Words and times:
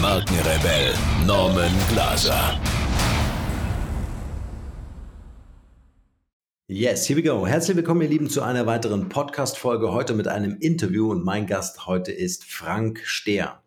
Markenrebell 0.00 0.94
Norman 1.26 1.72
Glaser. 1.90 2.58
Yes, 6.68 7.06
here 7.06 7.18
we 7.18 7.22
go. 7.22 7.46
Herzlich 7.46 7.76
willkommen, 7.76 8.00
ihr 8.00 8.08
Lieben, 8.08 8.30
zu 8.30 8.40
einer 8.40 8.64
weiteren 8.64 9.10
Podcast-Folge. 9.10 9.92
Heute 9.92 10.14
mit 10.14 10.26
einem 10.26 10.56
Interview 10.58 11.10
und 11.10 11.22
mein 11.22 11.46
Gast 11.46 11.86
heute 11.86 12.12
ist 12.12 12.46
Frank 12.46 13.02
Stehr. 13.04 13.60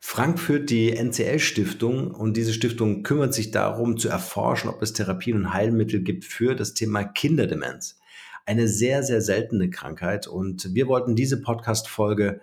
Frank 0.00 0.38
führt 0.38 0.68
die 0.68 0.94
NCL-Stiftung 0.94 2.10
und 2.10 2.36
diese 2.36 2.52
Stiftung 2.52 3.02
kümmert 3.02 3.32
sich 3.32 3.50
darum, 3.50 3.96
zu 3.96 4.10
erforschen, 4.10 4.68
ob 4.68 4.82
es 4.82 4.92
Therapien 4.92 5.38
und 5.38 5.54
Heilmittel 5.54 6.02
gibt 6.02 6.26
für 6.26 6.54
das 6.54 6.74
Thema 6.74 7.04
Kinderdemenz. 7.04 7.98
Eine 8.44 8.68
sehr, 8.68 9.02
sehr 9.02 9.22
seltene 9.22 9.70
Krankheit 9.70 10.26
und 10.26 10.74
wir 10.74 10.88
wollten 10.88 11.16
diese 11.16 11.40
Podcast-Folge 11.40 12.42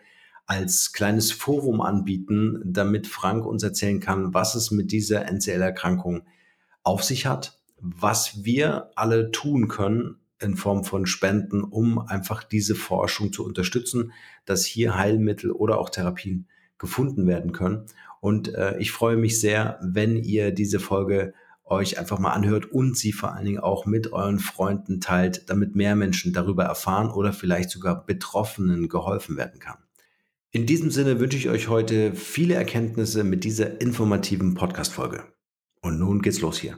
als 0.51 0.91
kleines 0.91 1.31
Forum 1.31 1.79
anbieten, 1.79 2.61
damit 2.65 3.07
Frank 3.07 3.45
uns 3.45 3.63
erzählen 3.63 4.01
kann, 4.01 4.33
was 4.33 4.53
es 4.53 4.69
mit 4.69 4.91
dieser 4.91 5.25
NCL-Erkrankung 5.25 6.23
auf 6.83 7.05
sich 7.05 7.25
hat, 7.25 7.61
was 7.77 8.43
wir 8.43 8.91
alle 8.95 9.31
tun 9.31 9.69
können 9.69 10.17
in 10.41 10.58
Form 10.58 10.83
von 10.83 11.05
Spenden, 11.05 11.63
um 11.63 11.99
einfach 11.99 12.43
diese 12.43 12.75
Forschung 12.75 13.31
zu 13.31 13.45
unterstützen, 13.45 14.11
dass 14.43 14.66
hier 14.66 14.97
Heilmittel 14.97 15.52
oder 15.52 15.80
auch 15.80 15.89
Therapien 15.89 16.49
gefunden 16.77 17.27
werden 17.27 17.53
können. 17.53 17.86
Und 18.19 18.53
äh, 18.53 18.77
ich 18.77 18.91
freue 18.91 19.15
mich 19.15 19.39
sehr, 19.39 19.80
wenn 19.81 20.17
ihr 20.17 20.52
diese 20.52 20.81
Folge 20.81 21.33
euch 21.63 21.97
einfach 21.97 22.19
mal 22.19 22.33
anhört 22.33 22.65
und 22.65 22.97
sie 22.97 23.13
vor 23.13 23.33
allen 23.33 23.45
Dingen 23.45 23.61
auch 23.61 23.86
mit 23.86 24.11
euren 24.11 24.39
Freunden 24.39 24.99
teilt, 24.99 25.49
damit 25.49 25.77
mehr 25.77 25.95
Menschen 25.95 26.33
darüber 26.33 26.65
erfahren 26.65 27.09
oder 27.09 27.31
vielleicht 27.31 27.69
sogar 27.69 28.05
Betroffenen 28.05 28.89
geholfen 28.89 29.38
werden 29.38 29.61
kann. 29.61 29.77
In 30.53 30.66
diesem 30.66 30.91
Sinne 30.91 31.21
wünsche 31.21 31.38
ich 31.38 31.47
euch 31.47 31.69
heute 31.69 32.13
viele 32.13 32.55
Erkenntnisse 32.55 33.23
mit 33.23 33.45
dieser 33.45 33.80
informativen 33.80 34.53
Podcast-Folge. 34.53 35.23
Und 35.81 35.97
nun 35.97 36.21
geht's 36.21 36.41
los 36.41 36.59
hier. 36.59 36.77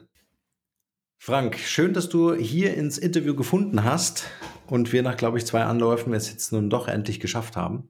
Frank, 1.17 1.57
schön, 1.57 1.91
dass 1.91 2.07
du 2.07 2.35
hier 2.35 2.75
ins 2.75 2.99
Interview 2.99 3.33
gefunden 3.35 3.83
hast 3.83 4.25
und 4.67 4.93
wir 4.93 5.01
nach, 5.01 5.17
glaube 5.17 5.39
ich, 5.39 5.47
zwei 5.47 5.63
Anläufen 5.63 6.13
es 6.13 6.29
jetzt 6.29 6.51
nun 6.51 6.69
doch 6.69 6.87
endlich 6.87 7.19
geschafft 7.19 7.55
haben. 7.55 7.89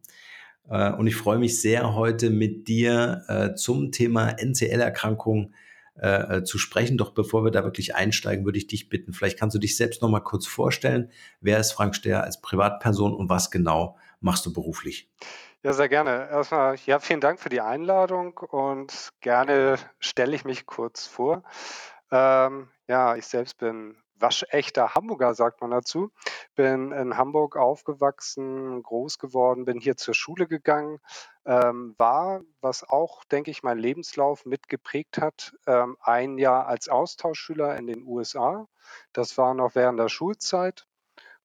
Äh, 0.70 0.94
und 0.94 1.08
ich 1.08 1.18
freue 1.18 1.38
mich 1.38 1.60
sehr, 1.60 1.94
heute 1.94 2.30
mit 2.30 2.70
dir 2.70 3.26
äh, 3.28 3.54
zum 3.56 3.92
Thema 3.92 4.40
NCL-Erkrankung 4.40 5.54
äh, 5.96 6.44
zu 6.44 6.60
sprechen. 6.60 6.98
Doch 6.98 7.12
bevor 7.14 7.44
wir 7.44 7.52
da 7.52 7.66
wirklich 7.66 7.94
einsteigen, 7.94 8.46
würde 8.46 8.58
ich 8.58 8.68
dich 8.68 8.88
bitten, 8.88 9.12
vielleicht 9.12 9.38
kannst 9.38 9.54
du 9.54 9.60
dich 9.60 9.76
selbst 9.76 10.02
noch 10.02 10.10
mal 10.10 10.22
kurz 10.22 10.48
vorstellen. 10.48 11.12
Wer 11.42 11.60
ist 11.60 11.74
Frank 11.74 11.94
Stehr 11.94 12.24
als 12.24 12.40
Privatperson 12.40 13.14
und 13.14 13.28
was 13.28 13.52
genau 13.52 13.98
machst 14.22 14.46
du 14.46 14.54
beruflich? 14.54 15.10
Ja, 15.64 15.72
sehr 15.74 15.88
gerne. 15.90 16.30
Erstmal, 16.30 16.76
ja, 16.86 17.00
vielen 17.00 17.22
Dank 17.22 17.40
für 17.40 17.50
die 17.50 17.62
Einladung 17.62 18.38
und 18.38 19.12
gerne 19.22 19.78
stelle 20.00 20.36
ich 20.36 20.44
mich 20.44 20.66
kurz 20.66 21.08
vor. 21.08 21.44
Ähm, 22.12 22.70
ja, 22.88 23.16
ich 23.16 23.26
selbst 23.28 23.58
bin 23.58 23.98
waschechter 24.16 24.94
Hamburger, 24.94 25.34
sagt 25.34 25.62
man 25.62 25.72
dazu. 25.72 26.12
Bin 26.56 26.92
in 26.92 27.18
Hamburg 27.18 27.56
aufgewachsen, 27.56 28.84
groß 28.84 29.20
geworden, 29.20 29.64
bin 29.66 29.80
hier 29.80 29.96
zur 29.98 30.14
Schule 30.14 30.48
gegangen, 30.48 31.00
ähm, 31.46 31.96
war, 31.98 32.42
was 32.62 32.84
auch, 32.84 33.24
denke 33.26 33.50
ich, 33.52 33.64
mein 33.64 33.78
Lebenslauf 33.80 34.46
mitgeprägt 34.46 35.18
hat, 35.18 35.56
ähm, 35.66 35.98
ein 36.02 36.38
Jahr 36.38 36.68
als 36.68 36.90
Austauschschüler 36.90 37.78
in 37.78 37.88
den 37.88 38.04
USA. 38.06 38.68
Das 39.14 39.38
war 39.38 39.54
noch 39.54 39.76
während 39.76 39.98
der 40.00 40.10
Schulzeit. 40.10 40.86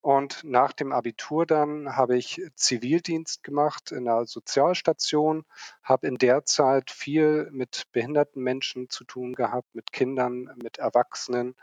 Und 0.09 0.43
nach 0.43 0.73
dem 0.73 0.91
Abitur 0.91 1.45
dann 1.45 1.95
habe 1.95 2.17
ich 2.17 2.41
Zivildienst 2.55 3.43
gemacht 3.43 3.93
in 3.93 4.09
einer 4.09 4.25
Sozialstation, 4.25 5.45
habe 5.83 6.07
in 6.07 6.17
der 6.17 6.47
Zeit 6.47 6.91
viel 6.91 7.51
mit 7.53 7.83
behinderten 7.93 8.43
Menschen 8.43 8.89
zu 8.89 9.05
tun 9.05 9.35
gehabt, 9.35 9.75
mit 9.75 9.93
Kindern, 9.93 10.51
mit 10.63 10.79
Erwachsenen, 10.79 11.57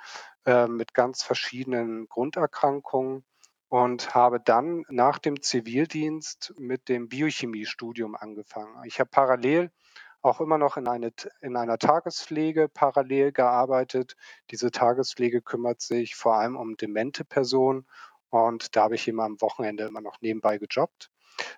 äh, 0.45 0.67
mit 0.67 0.93
ganz 0.93 1.23
verschiedenen 1.23 2.07
Grunderkrankungen 2.07 3.25
und 3.67 4.13
habe 4.13 4.39
dann 4.39 4.83
nach 4.89 5.17
dem 5.17 5.41
Zivildienst 5.41 6.53
mit 6.59 6.87
dem 6.87 7.09
Biochemiestudium 7.09 8.13
angefangen. 8.13 8.79
Ich 8.85 8.99
habe 8.99 9.09
parallel 9.09 9.71
auch 10.21 10.39
immer 10.39 10.59
noch 10.59 10.77
in, 10.77 10.87
eine, 10.87 11.11
in 11.41 11.55
einer 11.55 11.79
Tagespflege 11.79 12.69
parallel 12.69 13.31
gearbeitet. 13.31 14.15
Diese 14.51 14.69
Tagespflege 14.69 15.41
kümmert 15.41 15.81
sich 15.81 16.15
vor 16.15 16.35
allem 16.35 16.55
um 16.55 16.77
demente 16.77 17.25
Personen 17.25 17.87
und 18.29 18.75
da 18.75 18.83
habe 18.83 18.95
ich 18.95 19.07
immer 19.07 19.23
am 19.23 19.39
Wochenende 19.41 19.85
immer 19.85 20.01
noch 20.01 20.21
nebenbei 20.21 20.57
gejobbt. 20.57 21.11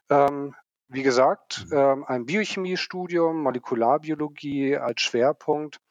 Ähm, 0.09 0.55
wie 0.89 1.03
gesagt, 1.03 1.65
ähm, 1.71 2.05
ein 2.05 2.25
Biochemiestudium, 2.25 3.41
Molekularbiologie 3.43 4.77
als 4.77 5.01
Schwerpunkt. 5.01 5.81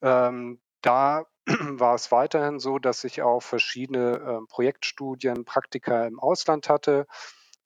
Ähm, 0.00 0.60
da 0.80 1.26
war 1.46 1.94
es 1.94 2.12
weiterhin 2.12 2.60
so, 2.60 2.78
dass 2.78 3.04
ich 3.04 3.22
auch 3.22 3.40
verschiedene 3.40 4.12
äh, 4.16 4.46
Projektstudien, 4.48 5.44
Praktika 5.44 6.06
im 6.06 6.20
Ausland 6.20 6.68
hatte, 6.68 7.06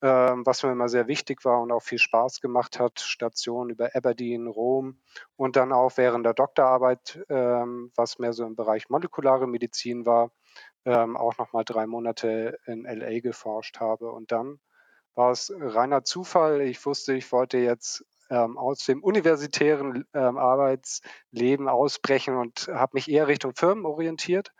ähm, 0.01 0.47
was 0.47 0.63
mir 0.63 0.73
immer 0.73 0.89
sehr 0.89 1.09
wichtig 1.09 1.45
war 1.45 1.61
und 1.61 1.73
auch 1.73 1.83
viel 1.83 1.99
Spaß 1.99 2.41
gemacht 2.41 2.79
hat. 2.79 3.01
Stationen 3.01 3.71
über 3.71 3.95
Aberdeen, 3.95 4.47
Rom 4.47 4.99
und 5.37 5.57
dann 5.57 5.73
auch 5.73 5.97
während 5.97 6.25
der 6.25 6.35
Doktorarbeit, 6.35 7.25
ähm, 7.29 7.93
was 7.97 8.19
mehr 8.19 8.33
so 8.33 8.47
im 8.47 8.57
Bereich 8.57 8.89
molekulare 8.89 9.47
Medizin 9.47 10.07
war, 10.07 10.31
ähm, 10.85 11.17
auch 11.17 11.37
nochmal 11.39 11.65
drei 11.65 11.87
Monate 11.87 12.59
in 12.67 12.85
LA 12.85 13.21
geforscht 13.21 13.81
habe. 13.81 14.11
Und 14.11 14.33
dann 14.33 14.59
war 15.15 15.31
es 15.31 15.53
reiner 15.55 16.05
Zufall. 16.05 16.63
Ich 16.63 16.85
wusste, 16.87 17.15
ich 17.15 17.31
wollte 17.33 17.59
jetzt 17.59 18.05
ähm, 18.31 18.57
aus 18.59 18.85
dem 18.85 19.03
universitären 19.03 20.05
ähm, 20.15 20.39
Arbeitsleben 20.39 21.69
ausbrechen 21.69 22.37
und 22.37 22.69
habe 22.69 22.93
mich 22.95 23.11
eher 23.11 23.29
Richtung 23.29 23.55
Firmen 23.55 23.85
orientiert 23.85 24.53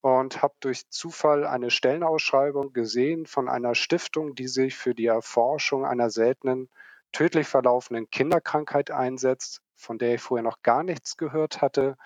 und 0.00 0.42
habe 0.42 0.54
durch 0.60 0.88
Zufall 0.88 1.46
eine 1.46 1.70
Stellenausschreibung 1.70 2.72
gesehen 2.72 3.26
von 3.26 3.48
einer 3.48 3.74
Stiftung, 3.74 4.34
die 4.34 4.48
sich 4.48 4.76
für 4.76 4.94
die 4.94 5.06
Erforschung 5.06 5.84
einer 5.84 6.10
seltenen, 6.10 6.68
tödlich 7.12 7.48
verlaufenden 7.48 8.08
Kinderkrankheit 8.10 8.90
einsetzt, 8.90 9.62
von 9.74 9.98
der 9.98 10.14
ich 10.14 10.22
vorher 10.22 10.44
noch 10.44 10.62
gar 10.62 10.82
nichts 10.82 11.16
gehört 11.16 11.60
hatte 11.60 11.96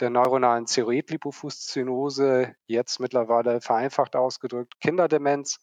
der 0.00 0.10
neuronalen 0.10 0.66
Zeroidlipofuszinose, 0.66 2.54
jetzt 2.66 3.00
mittlerweile 3.00 3.60
vereinfacht 3.60 4.16
ausgedrückt 4.16 4.80
Kinderdemenz. 4.80 5.58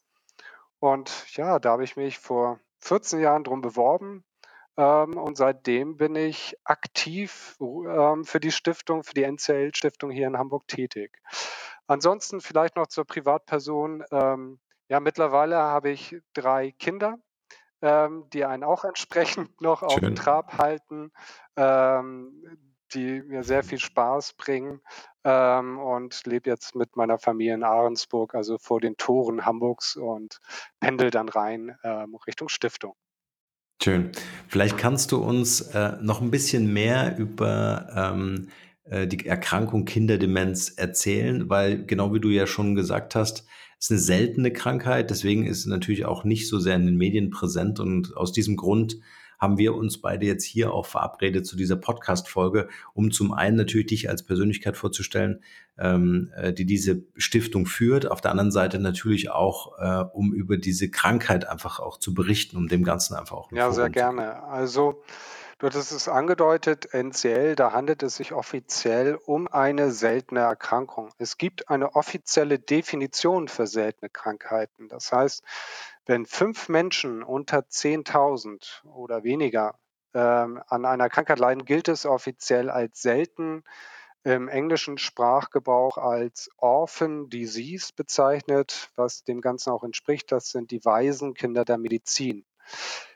Und 0.78 1.26
ja, 1.36 1.58
da 1.58 1.72
habe 1.72 1.84
ich 1.84 1.96
mich 1.96 2.18
vor 2.18 2.60
14 2.80 3.20
Jahren 3.20 3.44
drum 3.44 3.60
beworben. 3.60 4.24
Ähm, 4.76 5.16
und 5.18 5.36
seitdem 5.36 5.96
bin 5.96 6.14
ich 6.14 6.56
aktiv 6.64 7.56
ähm, 7.60 8.24
für 8.24 8.38
die 8.38 8.52
Stiftung, 8.52 9.02
für 9.02 9.14
die 9.14 9.24
NCL-Stiftung 9.24 10.10
hier 10.10 10.28
in 10.28 10.38
Hamburg 10.38 10.68
tätig. 10.68 11.18
Ansonsten 11.88 12.40
vielleicht 12.40 12.76
noch 12.76 12.86
zur 12.86 13.04
Privatperson. 13.04 14.04
Ähm, 14.12 14.60
ja, 14.88 15.00
mittlerweile 15.00 15.56
habe 15.56 15.90
ich 15.90 16.16
drei 16.32 16.72
Kinder, 16.78 17.18
die 17.80 18.44
einen 18.44 18.64
auch 18.64 18.84
entsprechend 18.84 19.60
noch 19.60 19.80
Schön. 19.80 19.88
auf 19.88 20.00
den 20.00 20.16
Trab 20.16 20.58
halten 20.58 21.12
die 22.94 23.22
mir 23.22 23.42
sehr 23.42 23.62
viel 23.62 23.78
Spaß 23.78 24.34
bringen 24.34 24.80
ähm, 25.24 25.78
und 25.78 26.26
lebe 26.26 26.50
jetzt 26.50 26.74
mit 26.74 26.96
meiner 26.96 27.18
Familie 27.18 27.54
in 27.54 27.64
Ahrensburg, 27.64 28.34
also 28.34 28.58
vor 28.58 28.80
den 28.80 28.96
Toren 28.96 29.44
Hamburgs 29.44 29.96
und 29.96 30.40
pendel 30.80 31.10
dann 31.10 31.28
rein 31.28 31.76
ähm, 31.84 32.16
Richtung 32.26 32.48
Stiftung. 32.48 32.94
Schön. 33.82 34.10
Vielleicht 34.48 34.76
kannst 34.76 35.12
du 35.12 35.18
uns 35.18 35.60
äh, 35.60 35.92
noch 36.00 36.20
ein 36.20 36.32
bisschen 36.32 36.72
mehr 36.72 37.16
über 37.16 37.88
ähm, 37.94 38.48
äh, 38.84 39.06
die 39.06 39.24
Erkrankung 39.24 39.84
Kinderdemenz 39.84 40.70
erzählen, 40.70 41.48
weil 41.48 41.84
genau 41.86 42.12
wie 42.12 42.20
du 42.20 42.28
ja 42.28 42.46
schon 42.46 42.74
gesagt 42.74 43.14
hast, 43.14 43.46
ist 43.78 43.90
eine 43.92 44.00
seltene 44.00 44.52
Krankheit, 44.52 45.10
deswegen 45.10 45.46
ist 45.46 45.62
sie 45.62 45.70
natürlich 45.70 46.06
auch 46.06 46.24
nicht 46.24 46.48
so 46.48 46.58
sehr 46.58 46.74
in 46.74 46.86
den 46.86 46.96
Medien 46.96 47.30
präsent 47.30 47.78
und 47.78 48.16
aus 48.16 48.32
diesem 48.32 48.56
Grund 48.56 48.98
haben 49.38 49.56
wir 49.56 49.74
uns 49.74 50.00
beide 50.00 50.26
jetzt 50.26 50.44
hier 50.44 50.72
auch 50.72 50.86
verabredet 50.86 51.46
zu 51.46 51.56
dieser 51.56 51.76
Podcast-Folge, 51.76 52.68
um 52.92 53.10
zum 53.10 53.32
einen 53.32 53.56
natürlich 53.56 53.86
dich 53.86 54.08
als 54.10 54.24
Persönlichkeit 54.24 54.76
vorzustellen, 54.76 55.42
ähm, 55.78 56.32
äh, 56.36 56.52
die 56.52 56.66
diese 56.66 57.04
Stiftung 57.16 57.66
führt, 57.66 58.10
auf 58.10 58.20
der 58.20 58.32
anderen 58.32 58.50
Seite 58.50 58.78
natürlich 58.78 59.30
auch, 59.30 59.78
äh, 59.78 60.04
um 60.12 60.32
über 60.32 60.56
diese 60.56 60.90
Krankheit 60.90 61.48
einfach 61.48 61.78
auch 61.78 61.98
zu 61.98 62.14
berichten, 62.14 62.56
um 62.56 62.68
dem 62.68 62.82
Ganzen 62.82 63.14
einfach 63.14 63.36
auch. 63.36 63.52
Ja, 63.52 63.70
sehr 63.70 63.90
gerne. 63.90 64.42
Also 64.44 65.02
Du 65.58 65.66
hattest 65.66 65.90
es 65.90 66.06
angedeutet, 66.06 66.94
NCL, 66.94 67.56
da 67.56 67.72
handelt 67.72 68.04
es 68.04 68.14
sich 68.14 68.32
offiziell 68.32 69.16
um 69.16 69.48
eine 69.48 69.90
seltene 69.90 70.38
Erkrankung. 70.38 71.12
Es 71.18 71.36
gibt 71.36 71.68
eine 71.68 71.96
offizielle 71.96 72.60
Definition 72.60 73.48
für 73.48 73.66
seltene 73.66 74.08
Krankheiten. 74.08 74.88
Das 74.88 75.10
heißt, 75.10 75.42
wenn 76.06 76.26
fünf 76.26 76.68
Menschen 76.68 77.24
unter 77.24 77.58
10.000 77.58 78.84
oder 78.84 79.24
weniger 79.24 79.74
ähm, 80.14 80.62
an 80.68 80.84
einer 80.84 81.08
Krankheit 81.08 81.40
leiden, 81.40 81.64
gilt 81.64 81.88
es 81.88 82.06
offiziell 82.06 82.70
als 82.70 83.02
selten 83.02 83.64
im 84.22 84.46
englischen 84.46 84.96
Sprachgebrauch 84.96 85.98
als 85.98 86.50
Orphan 86.58 87.30
Disease 87.30 87.92
bezeichnet, 87.96 88.90
was 88.94 89.24
dem 89.24 89.40
Ganzen 89.40 89.70
auch 89.70 89.82
entspricht. 89.82 90.30
Das 90.30 90.50
sind 90.50 90.70
die 90.70 90.84
Waisenkinder 90.84 91.64
der 91.64 91.78
Medizin. 91.78 92.44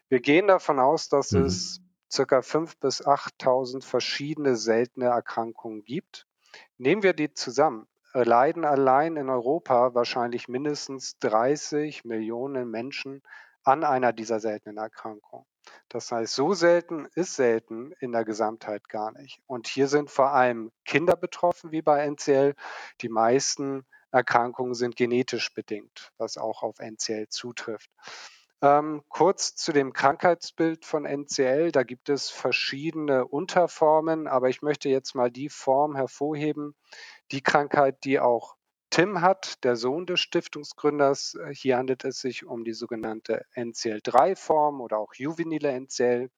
Wir 0.08 0.18
gehen 0.20 0.48
davon 0.48 0.80
aus, 0.80 1.08
dass 1.08 1.30
mhm. 1.30 1.44
es 1.44 1.81
ca. 2.12 2.40
5.000 2.40 2.80
bis 2.80 3.06
8.000 3.06 3.82
verschiedene 3.82 4.56
seltene 4.56 5.06
Erkrankungen 5.06 5.84
gibt. 5.84 6.26
Nehmen 6.76 7.02
wir 7.02 7.14
die 7.14 7.32
zusammen, 7.32 7.88
äh, 8.12 8.24
leiden 8.24 8.64
allein 8.64 9.16
in 9.16 9.30
Europa 9.30 9.94
wahrscheinlich 9.94 10.48
mindestens 10.48 11.18
30 11.20 12.04
Millionen 12.04 12.70
Menschen 12.70 13.22
an 13.64 13.84
einer 13.84 14.12
dieser 14.12 14.40
seltenen 14.40 14.76
Erkrankungen. 14.76 15.46
Das 15.88 16.10
heißt, 16.10 16.34
so 16.34 16.54
selten 16.54 17.06
ist 17.14 17.36
selten 17.36 17.92
in 18.00 18.12
der 18.12 18.24
Gesamtheit 18.24 18.88
gar 18.88 19.12
nicht. 19.12 19.40
Und 19.46 19.68
hier 19.68 19.88
sind 19.88 20.10
vor 20.10 20.32
allem 20.32 20.72
Kinder 20.84 21.16
betroffen, 21.16 21.70
wie 21.70 21.82
bei 21.82 22.04
NCL. 22.04 22.54
Die 23.00 23.08
meisten 23.08 23.86
Erkrankungen 24.10 24.74
sind 24.74 24.96
genetisch 24.96 25.54
bedingt, 25.54 26.12
was 26.18 26.36
auch 26.36 26.62
auf 26.62 26.80
NCL 26.80 27.28
zutrifft. 27.28 27.90
Ähm, 28.62 29.02
kurz 29.08 29.56
zu 29.56 29.72
dem 29.72 29.92
Krankheitsbild 29.92 30.84
von 30.84 31.04
NCL. 31.04 31.72
Da 31.72 31.82
gibt 31.82 32.08
es 32.08 32.30
verschiedene 32.30 33.26
Unterformen, 33.26 34.28
aber 34.28 34.50
ich 34.50 34.62
möchte 34.62 34.88
jetzt 34.88 35.16
mal 35.16 35.32
die 35.32 35.48
Form 35.48 35.96
hervorheben, 35.96 36.76
die 37.32 37.42
Krankheit, 37.42 38.04
die 38.04 38.20
auch 38.20 38.54
Tim 38.90 39.20
hat, 39.20 39.64
der 39.64 39.74
Sohn 39.74 40.06
des 40.06 40.20
Stiftungsgründers. 40.20 41.36
Hier 41.50 41.76
handelt 41.76 42.04
es 42.04 42.20
sich 42.20 42.44
um 42.44 42.62
die 42.62 42.74
sogenannte 42.74 43.44
NCL3-Form 43.56 44.80
oder 44.80 44.98
auch 44.98 45.14
juvenile 45.14 45.72
NCL. 45.72 46.30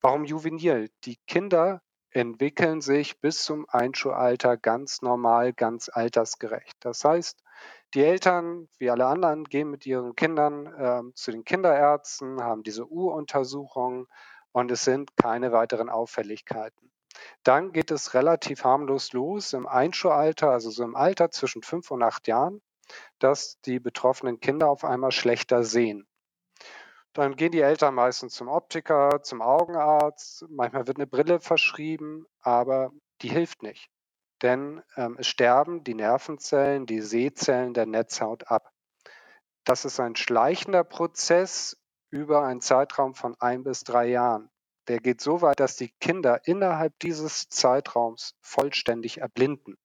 Warum 0.00 0.24
juvenil? 0.24 0.88
Die 1.04 1.18
Kinder 1.26 1.82
entwickeln 2.10 2.80
sich 2.80 3.20
bis 3.20 3.44
zum 3.44 3.66
Einschulalter 3.68 4.56
ganz 4.56 5.02
normal, 5.02 5.52
ganz 5.52 5.90
altersgerecht. 5.92 6.76
Das 6.80 7.04
heißt, 7.04 7.42
die 7.94 8.02
Eltern, 8.02 8.68
wie 8.78 8.90
alle 8.90 9.06
anderen, 9.06 9.44
gehen 9.44 9.70
mit 9.70 9.86
ihren 9.86 10.16
Kindern 10.16 10.66
äh, 10.66 11.14
zu 11.14 11.30
den 11.30 11.44
Kinderärzten, 11.44 12.42
haben 12.42 12.64
diese 12.64 12.90
U-Untersuchung 12.90 14.08
und 14.52 14.70
es 14.70 14.84
sind 14.84 15.16
keine 15.16 15.52
weiteren 15.52 15.88
Auffälligkeiten. 15.88 16.90
Dann 17.44 17.72
geht 17.72 17.92
es 17.92 18.14
relativ 18.14 18.64
harmlos 18.64 19.12
los 19.12 19.52
im 19.52 19.68
Einschulalter, 19.68 20.50
also 20.50 20.70
so 20.70 20.82
im 20.82 20.96
Alter 20.96 21.30
zwischen 21.30 21.62
fünf 21.62 21.92
und 21.92 22.02
acht 22.02 22.26
Jahren, 22.26 22.60
dass 23.20 23.60
die 23.60 23.78
betroffenen 23.78 24.40
Kinder 24.40 24.68
auf 24.68 24.84
einmal 24.84 25.12
schlechter 25.12 25.62
sehen. 25.62 26.08
Dann 27.12 27.36
gehen 27.36 27.52
die 27.52 27.60
Eltern 27.60 27.94
meistens 27.94 28.34
zum 28.34 28.48
Optiker, 28.48 29.22
zum 29.22 29.40
Augenarzt. 29.40 30.44
Manchmal 30.48 30.88
wird 30.88 30.96
eine 30.96 31.06
Brille 31.06 31.38
verschrieben, 31.38 32.26
aber 32.40 32.90
die 33.22 33.28
hilft 33.28 33.62
nicht 33.62 33.93
denn 34.44 34.82
ähm, 34.96 35.16
es 35.18 35.26
sterben 35.26 35.82
die 35.84 35.94
Nervenzellen, 35.94 36.84
die 36.84 37.00
Sehzellen 37.00 37.72
der 37.72 37.86
Netzhaut 37.86 38.48
ab. 38.48 38.70
Das 39.64 39.86
ist 39.86 39.98
ein 39.98 40.14
schleichender 40.14 40.84
Prozess 40.84 41.80
über 42.10 42.44
einen 42.44 42.60
Zeitraum 42.60 43.14
von 43.14 43.34
ein 43.40 43.64
bis 43.64 43.84
drei 43.84 44.06
Jahren. 44.06 44.50
Der 44.86 45.00
geht 45.00 45.22
so 45.22 45.40
weit, 45.40 45.58
dass 45.58 45.76
die 45.76 45.88
Kinder 45.98 46.46
innerhalb 46.46 46.98
dieses 46.98 47.48
Zeitraums 47.48 48.36
vollständig 48.42 49.18
erblinden, 49.18 49.78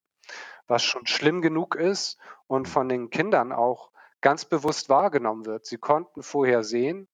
was 0.68 0.84
schon 0.84 1.08
schlimm 1.08 1.42
genug 1.42 1.76
ist 1.76 2.18
und 2.48 2.68
von 2.68 2.90
den 2.90 3.10
Kindern 3.10 3.54
auch 3.54 3.92
ganz 4.20 4.44
bewusst 4.44 4.90
wahrgenommen 4.90 5.46
wird. 5.46 5.66
Sie 5.66 5.78
konnten 5.78 6.22
vorher 6.22 6.66
sehen 6.66 7.08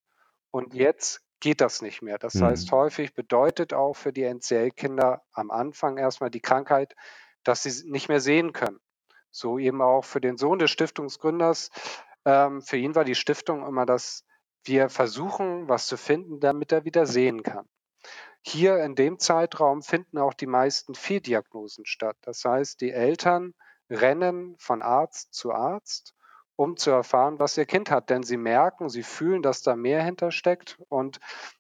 und 0.50 0.74
jetzt 0.74 1.22
geht 1.40 1.62
das 1.62 1.84
nicht 1.84 2.02
mehr. 2.02 2.18
Das 2.18 2.34
mhm. 2.34 2.46
heißt, 2.46 2.72
häufig 2.72 3.14
bedeutet 3.14 3.72
auch 3.72 3.94
für 3.94 4.12
die 4.12 4.24
NCL-Kinder 4.24 5.22
am 5.32 5.52
Anfang 5.52 5.98
erstmal 5.98 6.32
die 6.32 6.42
Krankheit, 6.42 6.96
dass 7.46 7.64
sie 7.64 7.90
nicht 7.90 8.10
mehr 8.10 8.20
sehen 8.20 8.54
können. 8.54 8.80
So 9.32 9.58
eben 9.58 9.82
auch 9.82 10.04
für 10.04 10.22
den 10.22 10.38
Sohn 10.38 10.60
des 10.60 10.72
Stiftungsgründers. 10.72 11.70
Ähm, 12.26 12.62
für 12.62 12.78
ihn 12.78 12.96
war 12.96 13.06
die 13.06 13.16
Stiftung 13.16 13.66
immer 13.66 13.86
das, 13.86 14.26
wir 14.64 14.90
versuchen, 14.90 15.70
was 15.70 15.88
zu 15.88 15.98
finden, 15.98 16.40
damit 16.40 16.72
er 16.72 16.86
wieder 16.86 17.06
sehen 17.06 17.44
kann. 17.44 17.68
Hier 18.42 18.84
in 18.84 18.96
dem 18.96 19.20
Zeitraum 19.20 19.82
finden 19.82 20.18
auch 20.18 20.34
die 20.34 20.48
meisten 20.48 20.96
Fehldiagnosen 20.96 21.86
statt. 21.86 22.18
Das 22.22 22.46
heißt, 22.46 22.82
die 22.82 22.92
Eltern 22.92 23.54
rennen 23.90 24.56
von 24.60 24.82
Arzt 24.82 25.34
zu 25.34 25.52
Arzt, 25.52 26.14
um 26.56 26.78
zu 26.78 26.92
erfahren, 26.92 27.40
was 27.40 27.58
ihr 27.58 27.66
Kind 27.66 27.90
hat. 27.92 28.10
Denn 28.10 28.24
sie 28.24 28.38
merken, 28.38 28.90
sie 28.90 29.04
fühlen, 29.04 29.42
dass 29.42 29.62
da 29.62 29.76
mehr 29.76 30.04
hintersteckt. 30.04 30.78
Und 30.90 31.20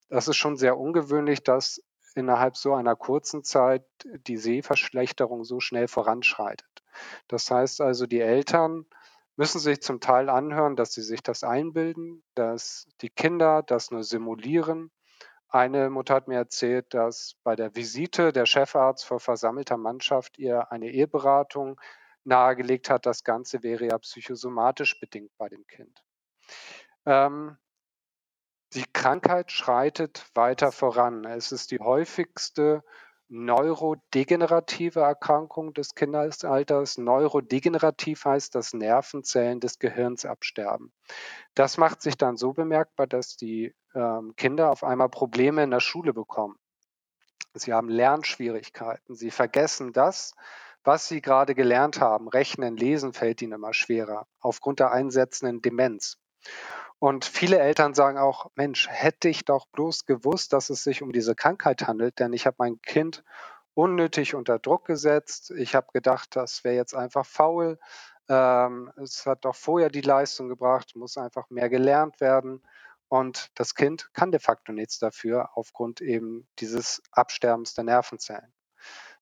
das 0.09 0.27
ist 0.27 0.37
schon 0.37 0.57
sehr 0.57 0.77
ungewöhnlich, 0.77 1.43
dass 1.43 1.81
innerhalb 2.15 2.57
so 2.57 2.73
einer 2.73 2.95
kurzen 2.95 3.44
Zeit 3.44 3.85
die 4.06 4.38
Sehverschlechterung 4.38 5.44
so 5.44 5.59
schnell 5.59 5.88
voranschreitet. 5.88 6.83
Das 7.27 7.51
heißt 7.51 7.81
also, 7.81 8.07
die 8.07 8.21
Eltern 8.21 8.85
müssen 9.35 9.59
sich 9.59 9.81
zum 9.81 10.00
Teil 10.00 10.29
anhören, 10.29 10.75
dass 10.75 10.94
sie 10.94 11.01
sich 11.01 11.21
das 11.21 11.44
einbilden, 11.44 12.23
dass 12.35 12.88
die 13.01 13.09
Kinder 13.09 13.63
das 13.63 13.91
nur 13.91 14.03
simulieren. 14.03 14.91
Eine 15.50 15.89
Mutter 15.89 16.15
hat 16.15 16.27
mir 16.27 16.38
erzählt, 16.38 16.94
dass 16.94 17.35
bei 17.44 17.56
der 17.56 17.75
Visite 17.75 18.31
der 18.31 18.45
Chefarzt 18.45 19.06
vor 19.06 19.19
versammelter 19.19 19.77
Mannschaft 19.77 20.39
ihr 20.39 20.71
eine 20.71 20.89
Eheberatung 20.89 21.79
nahegelegt 22.23 22.89
hat, 22.89 23.06
das 23.06 23.23
Ganze 23.23 23.61
wäre 23.61 23.85
ja 23.88 23.97
psychosomatisch 23.97 25.00
bedingt 25.00 25.31
bei 25.38 25.47
dem 25.47 25.65
Kind. 25.68 26.03
Ähm, 27.06 27.57
die 28.75 28.86
Krankheit 28.92 29.51
schreitet 29.51 30.25
weiter 30.33 30.72
voran. 30.72 31.24
Es 31.24 31.51
ist 31.51 31.72
die 31.72 31.80
häufigste 31.80 32.83
neurodegenerative 33.30 35.00
Erkrankung 35.00 35.74
des 35.74 35.95
Kindesalters. 35.95 36.98
Neurodegenerativ 36.98 38.25
heißt, 38.25 38.54
dass 38.54 38.74
Nervenzellen 38.74 39.60
des 39.60 39.80
Gehirns 39.80 40.25
absterben. 40.25 40.92
Das 41.56 41.77
macht 41.77 42.01
sich 42.01 42.18
dann 42.18 42.38
so 42.38 42.54
bemerkbar, 42.54 43.07
dass 43.07 43.36
die 43.36 43.74
ähm, 43.95 44.36
Kinder 44.36 44.69
auf 44.69 44.83
einmal 44.83 45.10
Probleme 45.10 45.63
in 45.63 45.71
der 45.71 45.80
Schule 45.80 46.13
bekommen. 46.13 46.57
Sie 47.54 47.73
haben 47.73 47.90
Lernschwierigkeiten. 47.90 49.16
Sie 49.16 49.31
vergessen 49.31 49.94
das, 49.94 50.35
was 50.83 51.07
sie 51.07 51.21
gerade 51.21 51.56
gelernt 51.56 52.02
haben. 52.02 52.28
Rechnen, 52.28 52.76
lesen 52.78 53.14
fällt 53.14 53.42
ihnen 53.42 53.54
immer 53.54 53.73
schwerer 53.73 54.28
aufgrund 54.40 54.80
der 54.80 54.92
einsetzenden 54.92 55.61
Demenz. 55.61 56.18
Und 56.99 57.25
viele 57.25 57.59
Eltern 57.59 57.94
sagen 57.94 58.18
auch, 58.18 58.49
Mensch, 58.56 58.87
hätte 58.90 59.30
ich 59.30 59.45
doch 59.45 59.68
bloß 59.68 60.06
gewusst, 60.06 60.54
dass 60.54 60.69
es 60.69 60.83
sich 60.83 61.02
um 61.02 61.11
diese 61.11 61.35
Krankheit 61.35 61.87
handelt, 61.87 62.19
denn 62.19 62.33
ich 62.33 62.45
habe 62.45 62.56
mein 62.59 62.81
Kind 62.81 63.23
unnötig 63.73 64.33
unter 64.33 64.57
Druck 64.57 64.85
gesetzt. 64.85 65.52
Ich 65.52 65.75
habe 65.75 65.87
gedacht, 65.94 66.35
das 66.35 66.64
wäre 66.64 66.75
jetzt 66.75 66.95
einfach 66.95 67.25
faul. 67.25 67.78
Ähm, 68.30 68.92
es 68.95 69.25
hat 69.25 69.45
doch 69.45 69.56
vorher 69.56 69.90
die 69.90 70.02
Leistung 70.02 70.47
gebracht, 70.47 70.95
muss 70.95 71.18
einfach 71.18 71.49
mehr 71.49 71.69
gelernt 71.69 72.21
werden. 72.21 72.64
Und 73.07 73.52
das 73.56 73.75
Kind 73.75 74.09
kann 74.14 74.31
de 74.31 74.40
facto 74.40 74.71
nichts 74.71 74.97
dafür 74.97 75.49
aufgrund 75.56 76.02
eben 76.02 76.47
dieses 76.59 77.04
Absterbens 77.11 77.75
der 77.75 77.83
Nervenzellen. 77.83 78.55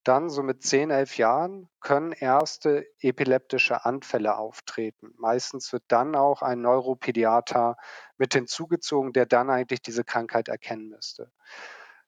Dann 0.04 0.30
so 0.30 0.44
mit 0.44 0.64
10, 0.64 0.90
11 0.92 1.18
Jahren 1.18 1.70
können 1.80 2.12
erste 2.12 2.86
epileptische 3.00 3.86
Anfälle 3.86 4.38
auftreten. 4.38 5.14
Meistens 5.18 5.72
wird 5.72 5.84
dann 5.88 6.16
auch 6.16 6.42
ein 6.42 6.62
Neuropädiater 6.62 7.78
mit 8.18 8.34
hinzugezogen, 8.34 9.14
der 9.14 9.26
dann 9.26 9.50
eigentlich 9.50 9.82
diese 9.82 10.04
Krankheit 10.04 10.50
erkennen 10.50 10.90
müsste. 10.90 11.32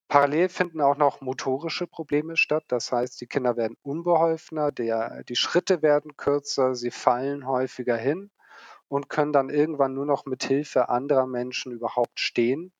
Parallel 0.07 0.49
finden 0.49 0.81
auch 0.81 0.97
noch 0.97 1.21
motorische 1.21 1.87
Probleme 1.87 2.37
statt. 2.37 2.65
Das 2.67 2.91
heißt, 2.91 3.19
die 3.21 3.27
Kinder 3.27 3.57
werden 3.57 3.77
unbeholfener, 3.81 4.71
der, 4.71 5.23
die 5.23 5.35
Schritte 5.35 5.81
werden 5.81 6.15
kürzer, 6.17 6.75
sie 6.75 6.91
fallen 6.91 7.47
häufiger 7.47 7.97
hin 7.97 8.29
und 8.87 9.09
können 9.09 9.33
dann 9.33 9.49
irgendwann 9.49 9.93
nur 9.93 10.05
noch 10.05 10.25
mit 10.25 10.43
Hilfe 10.43 10.89
anderer 10.89 11.27
Menschen 11.27 11.71
überhaupt 11.71 12.19
stehen, 12.19 12.73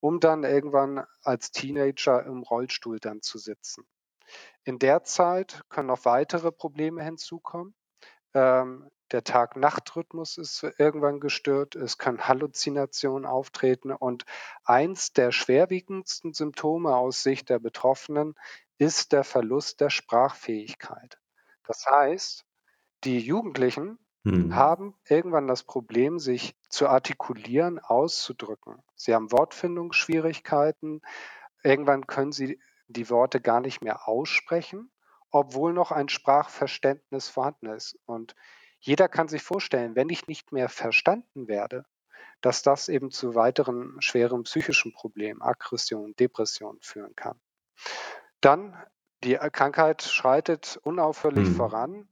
um 0.00 0.20
dann 0.20 0.44
irgendwann 0.44 1.04
als 1.22 1.50
Teenager 1.52 2.24
im 2.24 2.42
Rollstuhl 2.42 3.00
dann 3.00 3.22
zu 3.22 3.38
sitzen. 3.38 3.86
In 4.64 4.78
der 4.78 5.04
Zeit 5.04 5.62
können 5.68 5.88
noch 5.88 6.04
weitere 6.04 6.52
Probleme 6.52 7.02
hinzukommen. 7.02 7.74
Ähm, 8.34 8.90
der 9.10 9.24
Tag-Nacht-Rhythmus 9.24 10.36
ist 10.36 10.62
irgendwann 10.76 11.18
gestört, 11.18 11.74
es 11.74 11.96
können 11.96 12.28
Halluzinationen 12.28 13.24
auftreten 13.24 13.90
und 13.90 14.26
eins 14.64 15.14
der 15.14 15.32
schwerwiegendsten 15.32 16.34
Symptome 16.34 16.94
aus 16.94 17.22
Sicht 17.22 17.48
der 17.48 17.58
Betroffenen 17.58 18.34
ist 18.76 19.12
der 19.12 19.24
Verlust 19.24 19.80
der 19.80 19.90
Sprachfähigkeit. 19.90 21.18
Das 21.66 21.86
heißt, 21.86 22.44
die 23.04 23.18
Jugendlichen 23.18 23.98
hm. 24.24 24.54
haben 24.54 24.94
irgendwann 25.08 25.46
das 25.46 25.62
Problem, 25.62 26.18
sich 26.18 26.54
zu 26.68 26.88
artikulieren, 26.88 27.78
auszudrücken. 27.78 28.82
Sie 28.94 29.14
haben 29.14 29.32
Wortfindungsschwierigkeiten, 29.32 31.00
irgendwann 31.62 32.06
können 32.06 32.32
sie 32.32 32.60
die 32.88 33.10
Worte 33.10 33.40
gar 33.40 33.60
nicht 33.60 33.82
mehr 33.82 34.08
aussprechen, 34.08 34.90
obwohl 35.30 35.72
noch 35.72 35.92
ein 35.92 36.08
Sprachverständnis 36.08 37.28
vorhanden 37.28 37.66
ist. 37.66 37.98
Und 38.06 38.34
jeder 38.80 39.08
kann 39.08 39.28
sich 39.28 39.42
vorstellen, 39.42 39.94
wenn 39.94 40.08
ich 40.08 40.26
nicht 40.26 40.52
mehr 40.52 40.68
verstanden 40.68 41.48
werde, 41.48 41.84
dass 42.40 42.62
das 42.62 42.88
eben 42.88 43.10
zu 43.10 43.34
weiteren 43.34 44.00
schweren 44.00 44.44
psychischen 44.44 44.92
Problemen, 44.92 45.42
Aggression, 45.42 46.14
Depression 46.16 46.78
führen 46.80 47.14
kann. 47.16 47.38
Dann, 48.40 48.76
die 49.24 49.34
Krankheit 49.34 50.02
schreitet 50.02 50.78
unaufhörlich 50.84 51.48
mhm. 51.48 51.54
voran. 51.56 52.08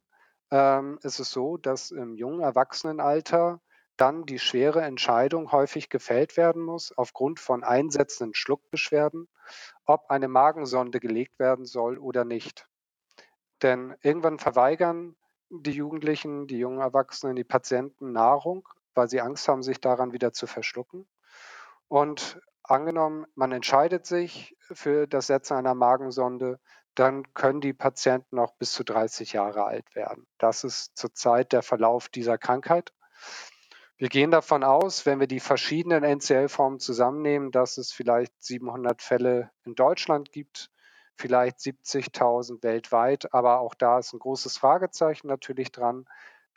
Ähm, 0.51 0.99
es 1.03 1.19
ist 1.19 1.31
so, 1.31 1.57
dass 1.57 1.91
im 1.91 2.15
jungen 2.15 2.41
Erwachsenenalter 2.41 3.61
dann 3.97 4.25
die 4.25 4.39
schwere 4.39 4.81
Entscheidung 4.81 5.51
häufig 5.51 5.89
gefällt 5.89 6.37
werden 6.37 6.61
muss, 6.61 6.95
aufgrund 6.97 7.39
von 7.39 7.63
einsetzenden 7.63 8.33
Schluckbeschwerden, 8.33 9.27
ob 9.85 10.09
eine 10.09 10.27
Magensonde 10.27 10.99
gelegt 10.99 11.39
werden 11.39 11.65
soll 11.65 11.97
oder 11.97 12.23
nicht. 12.23 12.67
Denn 13.61 13.95
irgendwann 14.01 14.39
verweigern 14.39 15.15
die 15.49 15.71
Jugendlichen, 15.71 16.47
die 16.47 16.59
jungen 16.59 16.79
Erwachsenen, 16.79 17.35
die 17.35 17.43
Patienten 17.43 18.11
Nahrung, 18.11 18.67
weil 18.93 19.09
sie 19.09 19.21
Angst 19.21 19.47
haben, 19.47 19.63
sich 19.63 19.79
daran 19.79 20.13
wieder 20.13 20.33
zu 20.33 20.45
verschlucken. 20.47 21.07
Und 21.87 22.39
angenommen, 22.63 23.25
man 23.35 23.51
entscheidet 23.51 24.05
sich 24.05 24.55
für 24.59 25.07
das 25.07 25.27
Setzen 25.27 25.55
einer 25.55 25.73
Magensonde, 25.73 26.59
dann 26.95 27.31
können 27.33 27.61
die 27.61 27.73
Patienten 27.73 28.35
noch 28.35 28.53
bis 28.55 28.73
zu 28.73 28.83
30 28.83 29.33
Jahre 29.33 29.65
alt 29.65 29.95
werden. 29.95 30.27
Das 30.37 30.63
ist 30.63 30.97
zurzeit 30.97 31.53
der 31.53 31.61
Verlauf 31.61 32.09
dieser 32.09 32.37
Krankheit. 32.37 32.91
Wir 33.99 34.09
gehen 34.09 34.29
davon 34.29 34.63
aus, 34.63 35.07
wenn 35.07 35.19
wir 35.19 35.25
die 35.25 35.39
verschiedenen 35.39 36.03
NCL-Formen 36.03 36.79
zusammennehmen, 36.79 37.51
dass 37.51 37.79
es 37.79 37.91
vielleicht 37.91 38.31
700 38.43 39.01
Fälle 39.01 39.49
in 39.65 39.73
Deutschland 39.73 40.31
gibt, 40.31 40.69
vielleicht 41.15 41.57
70.000 41.57 42.61
weltweit. 42.61 43.33
Aber 43.33 43.59
auch 43.59 43.73
da 43.73 43.97
ist 43.97 44.13
ein 44.13 44.19
großes 44.19 44.55
Fragezeichen 44.55 45.27
natürlich 45.27 45.71
dran, 45.71 46.05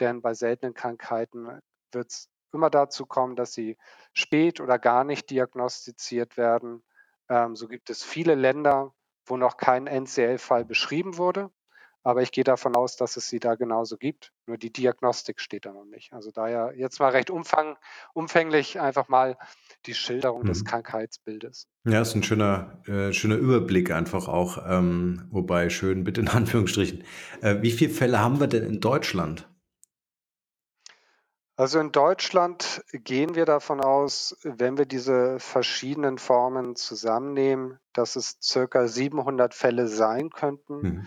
denn 0.01 0.21
bei 0.21 0.35
seltenen 0.35 0.75
Krankheiten 0.75 1.61
wird 1.93 2.11
es 2.11 2.29
immer 2.53 2.69
dazu 2.69 3.07
kommen, 3.07 3.37
dass 3.37 3.55
sie 3.55 3.79
spät 4.13 4.61
oder 4.61 4.79
gar 4.79 5.05
nicht 5.05 5.31
diagnostiziert 5.31 6.37
werden. 6.37 6.83
Ähm, 7.31 7.57
so 7.57 7.69
gibt 7.69 7.89
es 7.89 8.05
viele 8.05 8.35
Länder, 8.35 8.93
wo 9.25 9.39
noch 9.39 9.57
kein 9.57 9.87
NCL-Fall 9.87 10.67
beschrieben 10.67 11.17
wurde. 11.17 11.51
Aber 12.03 12.23
ich 12.23 12.33
gehe 12.33 12.45
davon 12.45 12.75
aus, 12.77 12.97
dass 12.97 13.17
es 13.17 13.29
sie 13.29 13.41
da 13.41 13.55
genauso 13.57 13.97
gibt. 13.97 14.33
Nur 14.47 14.57
die 14.57 14.73
Diagnostik 14.73 15.41
steht 15.41 15.67
da 15.67 15.73
noch 15.73 15.85
nicht. 15.85 16.13
Also 16.13 16.31
daher 16.31 16.73
jetzt 16.77 16.99
mal 16.99 17.11
recht 17.11 17.31
umfang, 17.31 17.77
umfänglich 18.15 18.81
einfach 18.81 19.09
mal 19.09 19.37
die 19.87 19.95
Schilderung 19.95 20.43
mhm. 20.43 20.47
des 20.47 20.65
Krankheitsbildes. 20.65 21.69
Ja, 21.85 22.01
ist 22.01 22.15
ein 22.15 22.23
schöner, 22.23 22.83
äh, 22.87 23.13
schöner 23.13 23.37
Überblick 23.37 23.91
einfach 23.91 24.29
auch. 24.29 24.59
Ähm, 24.67 25.29
wobei 25.31 25.69
schön, 25.69 26.05
bitte 26.05 26.23
in 26.23 26.29
Anführungsstrichen. 26.29 27.05
Äh, 27.43 27.57
wie 27.61 27.71
viele 27.71 27.93
Fälle 27.93 28.19
haben 28.19 28.41
wir 28.41 28.47
denn 28.47 28.65
in 28.65 28.81
Deutschland? 28.81 29.47
Also 31.61 31.79
in 31.79 31.93
Deutschland 31.93 32.83
gehen 32.91 33.35
wir 33.35 33.45
davon 33.45 33.83
aus, 33.83 34.35
wenn 34.45 34.79
wir 34.79 34.87
diese 34.87 35.39
verschiedenen 35.39 36.17
Formen 36.17 36.75
zusammennehmen, 36.75 37.79
dass 37.93 38.17
es 38.17 38.39
circa 38.41 38.89
700 38.89 39.53
Fälle 39.53 39.87
sein 39.87 40.31
könnten. 40.31 40.81
Mhm. 40.81 41.07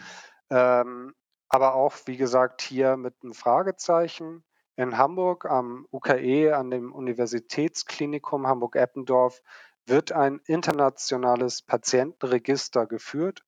Ähm, 0.54 1.16
aber 1.50 1.74
auch, 1.74 1.96
wie 2.06 2.18
gesagt, 2.18 2.62
hier 2.62 2.96
mit 2.96 3.16
einem 3.24 3.34
Fragezeichen. 3.34 4.44
In 4.76 5.00
Hamburg 5.00 5.46
am 5.46 5.88
UKE, 5.92 6.54
an 6.56 6.70
dem 6.70 6.94
Universitätsklinikum 6.94 8.46
Hamburg-Eppendorf, 8.46 9.42
wird 9.88 10.12
ein 10.12 10.40
internationales 10.46 11.64
Patientenregister 11.64 12.86
geführt. 12.86 13.44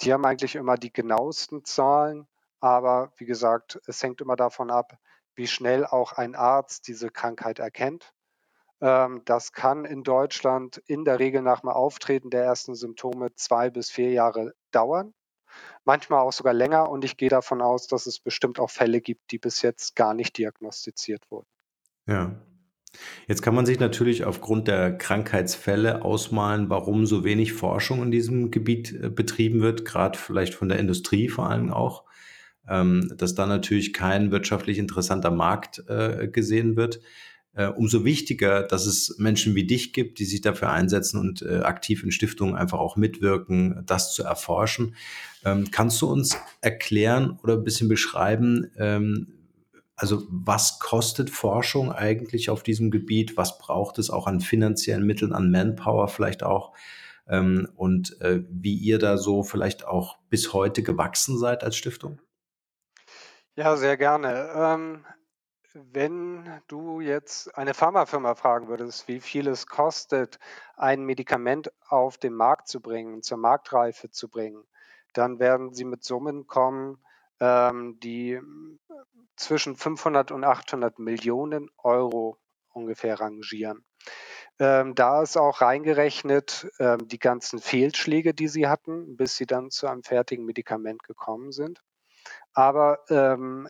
Die 0.00 0.12
haben 0.12 0.24
eigentlich 0.24 0.56
immer 0.56 0.76
die 0.76 0.92
genauesten 0.92 1.64
Zahlen, 1.64 2.26
aber 2.58 3.12
wie 3.16 3.26
gesagt, 3.26 3.80
es 3.86 4.02
hängt 4.02 4.20
immer 4.20 4.36
davon 4.36 4.70
ab, 4.70 4.98
wie 5.36 5.46
schnell 5.46 5.86
auch 5.86 6.12
ein 6.12 6.34
Arzt 6.34 6.88
diese 6.88 7.10
Krankheit 7.10 7.60
erkennt. 7.60 8.12
Ähm, 8.80 9.22
das 9.26 9.52
kann 9.52 9.84
in 9.84 10.02
Deutschland 10.02 10.78
in 10.86 11.04
der 11.04 11.20
Regel 11.20 11.42
nach 11.42 11.60
dem 11.60 11.70
Auftreten 11.70 12.30
der 12.30 12.44
ersten 12.44 12.74
Symptome 12.74 13.32
zwei 13.36 13.70
bis 13.70 13.92
vier 13.92 14.10
Jahre 14.10 14.54
dauern 14.72 15.14
manchmal 15.84 16.20
auch 16.20 16.32
sogar 16.32 16.54
länger. 16.54 16.88
Und 16.88 17.04
ich 17.04 17.16
gehe 17.16 17.28
davon 17.28 17.60
aus, 17.60 17.86
dass 17.86 18.06
es 18.06 18.20
bestimmt 18.20 18.58
auch 18.58 18.70
Fälle 18.70 19.00
gibt, 19.00 19.30
die 19.30 19.38
bis 19.38 19.62
jetzt 19.62 19.96
gar 19.96 20.14
nicht 20.14 20.38
diagnostiziert 20.38 21.30
wurden. 21.30 21.48
Ja. 22.06 22.40
Jetzt 23.26 23.40
kann 23.40 23.54
man 23.54 23.64
sich 23.64 23.80
natürlich 23.80 24.24
aufgrund 24.24 24.68
der 24.68 24.96
Krankheitsfälle 24.96 26.04
ausmalen, 26.04 26.68
warum 26.68 27.06
so 27.06 27.24
wenig 27.24 27.54
Forschung 27.54 28.02
in 28.02 28.10
diesem 28.10 28.50
Gebiet 28.50 28.92
äh, 28.92 29.08
betrieben 29.08 29.62
wird, 29.62 29.84
gerade 29.84 30.18
vielleicht 30.18 30.54
von 30.54 30.68
der 30.68 30.78
Industrie 30.78 31.28
vor 31.28 31.48
allem 31.48 31.72
auch, 31.72 32.04
ähm, 32.68 33.10
dass 33.16 33.34
da 33.34 33.46
natürlich 33.46 33.94
kein 33.94 34.30
wirtschaftlich 34.30 34.78
interessanter 34.78 35.30
Markt 35.30 35.82
äh, 35.88 36.28
gesehen 36.28 36.76
wird 36.76 37.00
äh, 37.54 37.66
umso 37.66 38.04
wichtiger, 38.04 38.62
dass 38.62 38.86
es 38.86 39.16
Menschen 39.18 39.54
wie 39.54 39.66
dich 39.66 39.92
gibt, 39.92 40.18
die 40.18 40.24
sich 40.24 40.40
dafür 40.40 40.70
einsetzen 40.70 41.20
und 41.20 41.42
äh, 41.42 41.58
aktiv 41.60 42.02
in 42.02 42.10
Stiftungen 42.10 42.56
einfach 42.56 42.78
auch 42.78 42.96
mitwirken, 42.96 43.82
das 43.86 44.14
zu 44.14 44.22
erforschen. 44.22 44.96
Ähm, 45.44 45.70
kannst 45.70 46.00
du 46.00 46.10
uns 46.10 46.36
erklären 46.60 47.38
oder 47.42 47.54
ein 47.54 47.64
bisschen 47.64 47.88
beschreiben, 47.88 48.70
ähm, 48.78 49.42
also 49.96 50.26
was 50.30 50.80
kostet 50.80 51.30
Forschung 51.30 51.92
eigentlich 51.92 52.50
auf 52.50 52.62
diesem 52.62 52.90
Gebiet? 52.90 53.36
Was 53.36 53.58
braucht 53.58 53.98
es 53.98 54.10
auch 54.10 54.26
an 54.26 54.40
finanziellen 54.40 55.06
Mitteln, 55.06 55.32
an 55.32 55.50
Manpower 55.50 56.08
vielleicht 56.08 56.42
auch? 56.42 56.72
Ähm, 57.28 57.68
und 57.76 58.20
äh, 58.20 58.42
wie 58.50 58.74
ihr 58.74 58.98
da 58.98 59.16
so 59.16 59.44
vielleicht 59.44 59.86
auch 59.86 60.18
bis 60.28 60.52
heute 60.52 60.82
gewachsen 60.82 61.38
seid 61.38 61.62
als 61.62 61.76
Stiftung? 61.76 62.20
Ja, 63.54 63.76
sehr 63.76 63.96
gerne. 63.96 65.04
Wenn 65.74 66.60
du 66.68 67.00
jetzt 67.00 67.56
eine 67.56 67.72
Pharmafirma 67.72 68.34
fragen 68.34 68.68
würdest, 68.68 69.08
wie 69.08 69.20
viel 69.20 69.48
es 69.48 69.66
kostet, 69.66 70.38
ein 70.76 71.04
Medikament 71.04 71.72
auf 71.88 72.18
den 72.18 72.34
Markt 72.34 72.68
zu 72.68 72.80
bringen, 72.80 73.22
zur 73.22 73.38
Marktreife 73.38 74.10
zu 74.10 74.28
bringen, 74.28 74.64
dann 75.14 75.38
werden 75.38 75.72
sie 75.72 75.84
mit 75.84 76.04
Summen 76.04 76.46
kommen, 76.46 76.98
ähm, 77.40 77.98
die 78.00 78.38
zwischen 79.36 79.76
500 79.76 80.30
und 80.30 80.44
800 80.44 80.98
Millionen 80.98 81.70
Euro 81.78 82.38
ungefähr 82.72 83.18
rangieren. 83.18 83.84
Ähm, 84.58 84.94
da 84.94 85.22
ist 85.22 85.38
auch 85.38 85.62
reingerechnet 85.62 86.70
ähm, 86.78 87.08
die 87.08 87.18
ganzen 87.18 87.60
Fehlschläge, 87.60 88.34
die 88.34 88.48
sie 88.48 88.68
hatten, 88.68 89.16
bis 89.16 89.36
sie 89.36 89.46
dann 89.46 89.70
zu 89.70 89.86
einem 89.86 90.02
fertigen 90.02 90.44
Medikament 90.44 91.02
gekommen 91.02 91.50
sind. 91.50 91.82
Aber 92.52 92.98
ähm, 93.08 93.68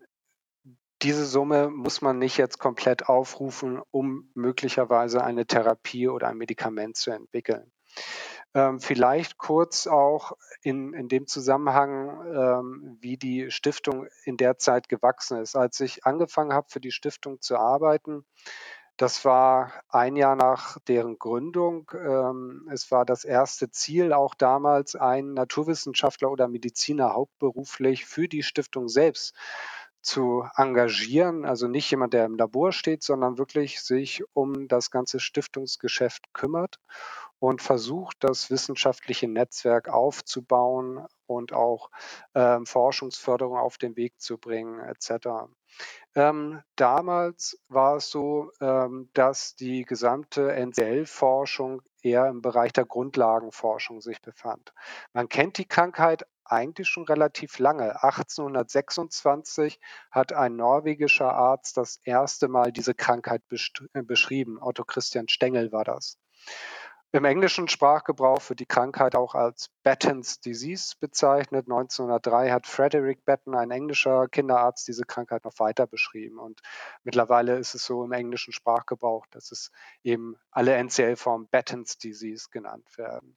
diese 1.03 1.27
Summe 1.27 1.69
muss 1.69 2.01
man 2.01 2.19
nicht 2.19 2.37
jetzt 2.37 2.59
komplett 2.59 3.09
aufrufen, 3.09 3.81
um 3.91 4.31
möglicherweise 4.35 5.25
eine 5.25 5.47
Therapie 5.47 6.09
oder 6.09 6.29
ein 6.29 6.37
Medikament 6.37 6.97
zu 6.97 7.11
entwickeln. 7.11 7.71
Ähm, 8.55 8.81
vielleicht 8.81 9.39
kurz 9.39 9.87
auch 9.87 10.33
in, 10.63 10.93
in 10.93 11.09
dem 11.09 11.27
Zusammenhang, 11.27 12.27
ähm, 12.27 12.99
wie 13.01 13.17
die 13.17 13.51
Stiftung 13.51 14.07
in 14.25 14.37
der 14.37 14.59
Zeit 14.59 14.89
gewachsen 14.89 15.39
ist. 15.39 15.57
Als 15.57 15.81
ich 15.81 16.05
angefangen 16.05 16.53
habe, 16.53 16.69
für 16.71 16.81
die 16.81 16.93
Stiftung 16.93 17.41
zu 17.41 17.57
arbeiten, 17.57 18.25
das 18.99 19.25
war 19.25 19.73
ein 19.89 20.17
Jahr 20.17 20.37
nach 20.37 20.79
deren 20.87 21.19
Gründung. 21.19 21.91
Ähm, 21.95 22.69
es 22.71 22.91
war 22.91 23.07
das 23.07 23.25
erste 23.25 23.71
Ziel, 23.71 24.13
auch 24.13 24.35
damals 24.35 24.97
einen 24.97 25.33
Naturwissenschaftler 25.33 26.31
oder 26.31 26.47
Mediziner 26.47 27.15
hauptberuflich 27.15 28.05
für 28.05 28.29
die 28.29 28.43
Stiftung 28.43 28.89
selbst 28.89 29.35
zu 30.03 30.45
engagieren. 30.57 31.45
Also 31.45 31.69
nicht 31.69 31.91
jemand, 31.91 32.13
der 32.13 32.25
im 32.25 32.37
Labor 32.37 32.73
steht, 32.73 33.03
sondern 33.03 33.39
wirklich 33.39 33.81
sich 33.81 34.23
um 34.35 34.69
das 34.69 34.91
ganze 34.91 35.21
Stiftungsgeschäft 35.21 36.33
kümmert 36.33 36.79
und 37.39 37.61
versucht, 37.61 38.19
das 38.21 38.51
wissenschaftliche 38.51 39.27
Netzwerk 39.27 39.89
aufzubauen 39.89 41.05
und 41.27 41.53
auch 41.53 41.91
ähm, 42.37 42.67
Forschungsförderung 42.67 43.57
auf 43.57 43.79
den 43.79 43.97
Weg 43.97 44.21
zu 44.21 44.39
bringen, 44.39 44.79
etc. 44.79 45.49
Ähm, 46.15 46.63
damals 46.77 47.59
war 47.69 47.97
es 47.97 48.11
so, 48.11 48.53
ähm, 48.61 49.09
dass 49.15 49.57
die 49.57 49.85
gesamte 49.85 50.53
NCL-Forschung 50.53 51.83
eher 52.03 52.29
im 52.29 52.43
Bereich 52.43 52.73
der 52.73 52.85
Grundlagenforschung 52.85 54.01
sich 54.01 54.21
befand. 54.21 54.73
Man 55.13 55.29
kennt 55.29 55.59
die 55.59 55.67
Krankheit 55.67 56.27
eigentlich 56.45 56.89
schon 56.89 57.05
relativ 57.05 57.59
lange. 57.59 58.03
1826 58.03 59.81
hat 60.11 60.33
ein 60.33 60.57
norwegischer 60.57 61.33
Arzt 61.33 61.77
das 61.77 62.01
erste 62.05 62.49
Mal 62.49 62.73
diese 62.73 62.95
Krankheit 62.95 63.43
äh, 63.51 64.03
beschrieben. 64.03 64.59
Otto 64.61 64.85
Christian 64.85 65.29
Stengel 65.29 65.73
war 65.73 65.85
das. 65.85 66.19
Im 67.15 67.27
englischen 67.27 67.69
Sprachgebrauch 67.69 68.49
wird 68.49 68.61
die 68.61 68.67
Krankheit 68.67 69.15
auch 69.15 69.35
als 69.35 69.69
Batten's 69.83 70.41
Disease 70.41 70.95
bezeichnet. 70.99 71.67
1903 71.67 72.51
hat 72.51 72.67
Frederick 72.67 73.27
Batten, 73.27 73.55
ein 73.55 73.71
englischer 73.71 74.29
Kinderarzt, 74.29 74.89
diese 74.89 75.05
Krankheit 75.05 75.45
noch 75.45 75.59
weiter 75.59 75.87
beschrieben. 75.87 76.39
Und 76.39 76.63
mittlerweile 77.05 77.59
ist 77.59 77.75
es 77.75 77.85
so 77.85 78.03
im 78.03 78.13
englischen 78.13 78.55
Sprachgebrauch, 78.55 79.27
dass 79.27 79.53
es 79.53 79.71
eben 80.03 80.37
alle 80.51 80.75
NCL-Formen 80.75 81.49
Batten's 81.49 81.99
Disease 81.99 82.47
genannt 82.51 82.97
werden. 82.97 83.37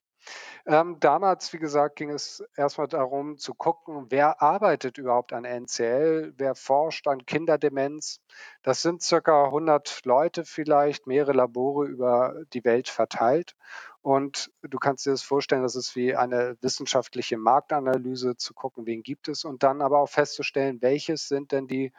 Ähm, 0.65 1.00
damals, 1.00 1.53
wie 1.53 1.60
gesagt, 1.60 1.96
ging 1.96 2.10
es 2.10 2.44
erstmal 2.55 2.88
darum 2.88 3.38
zu 3.38 3.53
gucken, 3.53 4.08
wer 4.10 4.41
arbeitet 4.41 4.98
überhaupt 4.98 5.32
an 5.34 5.46
NCL, 5.46 6.34
wer 6.38 6.55
forscht 6.55 7.08
an 7.08 7.25
Kinderdemenz. 7.25 8.20
Das 8.63 8.82
sind 8.82 9.03
circa 9.03 9.46
100 9.46 10.05
Leute 10.05 10.44
vielleicht, 10.44 11.05
mehrere 11.08 11.34
Labore 11.34 11.86
über 11.86 12.36
die 12.53 12.63
Welt 12.63 12.89
verteilt. 12.89 13.55
Und 14.01 14.51
du 14.62 14.77
kannst 14.77 15.05
dir 15.05 15.12
das 15.12 15.24
vorstellen, 15.24 15.63
das 15.63 15.75
ist 15.75 15.96
wie 15.96 16.15
eine 16.15 16.58
wissenschaftliche 16.62 17.38
Marktanalyse 17.38 18.38
zu 18.38 18.53
gucken, 18.53 18.86
wen 18.86 19.03
gibt 19.03 19.27
es 19.27 19.46
und 19.46 19.63
dann 19.63 19.82
aber 19.82 20.00
auch 20.00 20.10
festzustellen, 20.10 20.82
welches 20.82 21.27
sind 21.27 21.51
denn 21.51 21.67
die 21.67 21.91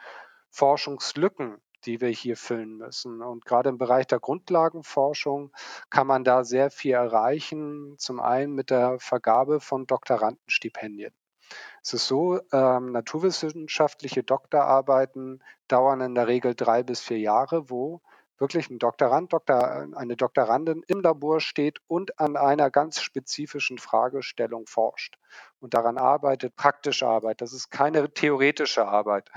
Forschungslücken, 0.49 1.57
die 1.85 2.01
wir 2.01 2.09
hier 2.09 2.37
füllen 2.37 2.77
müssen. 2.77 3.21
Und 3.21 3.45
gerade 3.45 3.69
im 3.69 3.77
Bereich 3.77 4.07
der 4.07 4.19
Grundlagenforschung 4.19 5.51
kann 5.89 6.07
man 6.07 6.23
da 6.23 6.43
sehr 6.43 6.69
viel 6.69 6.93
erreichen. 6.93 7.95
Zum 7.97 8.19
einen 8.19 8.53
mit 8.53 8.69
der 8.69 8.99
Vergabe 8.99 9.59
von 9.59 9.87
Doktorandenstipendien. 9.87 11.13
Es 11.81 11.93
ist 11.93 12.07
so, 12.07 12.41
ähm, 12.51 12.91
naturwissenschaftliche 12.91 14.23
Doktorarbeiten 14.23 15.41
dauern 15.67 16.01
in 16.01 16.15
der 16.15 16.27
Regel 16.27 16.55
drei 16.55 16.83
bis 16.83 17.01
vier 17.01 17.19
Jahre, 17.19 17.69
wo 17.69 18.01
wirklich 18.37 18.69
ein 18.69 18.79
Doktorand, 18.79 19.33
Doktor, 19.33 19.87
eine 19.95 20.15
Doktorandin 20.15 20.83
im 20.87 21.01
Labor 21.01 21.39
steht 21.39 21.79
und 21.87 22.19
an 22.19 22.35
einer 22.35 22.69
ganz 22.69 23.01
spezifischen 23.01 23.77
Fragestellung 23.77 24.67
forscht 24.67 25.17
und 25.59 25.73
daran 25.73 25.97
arbeitet, 25.97 26.55
praktische 26.55 27.07
Arbeit. 27.07 27.41
Das 27.41 27.53
ist 27.53 27.69
keine 27.69 28.13
theoretische 28.13 28.87
Arbeit. 28.87 29.29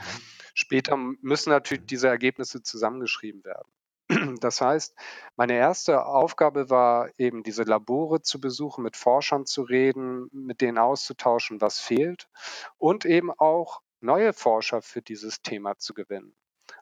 Später 0.55 0.97
müssen 0.97 1.51
natürlich 1.51 1.87
diese 1.87 2.09
Ergebnisse 2.09 2.63
zusammengeschrieben 2.63 3.45
werden. 3.45 3.71
Das 4.41 4.61
heißt, 4.61 4.97
meine 5.37 5.55
erste 5.55 6.05
Aufgabe 6.05 6.69
war 6.69 7.11
eben, 7.17 7.45
diese 7.45 7.63
Labore 7.63 8.23
zu 8.23 8.41
besuchen, 8.41 8.83
mit 8.83 8.97
Forschern 8.97 9.47
zu 9.47 9.63
reden, 9.63 10.29
mit 10.33 10.61
denen 10.61 10.79
auszutauschen, 10.79 11.61
was 11.61 11.79
fehlt 11.79 12.29
und 12.77 13.05
eben 13.05 13.31
auch 13.31 13.83
neue 14.01 14.33
Forscher 14.33 14.83
für 14.83 15.01
dieses 15.01 15.43
Thema 15.43 15.79
zu 15.79 15.95
gewinnen. 15.95 16.35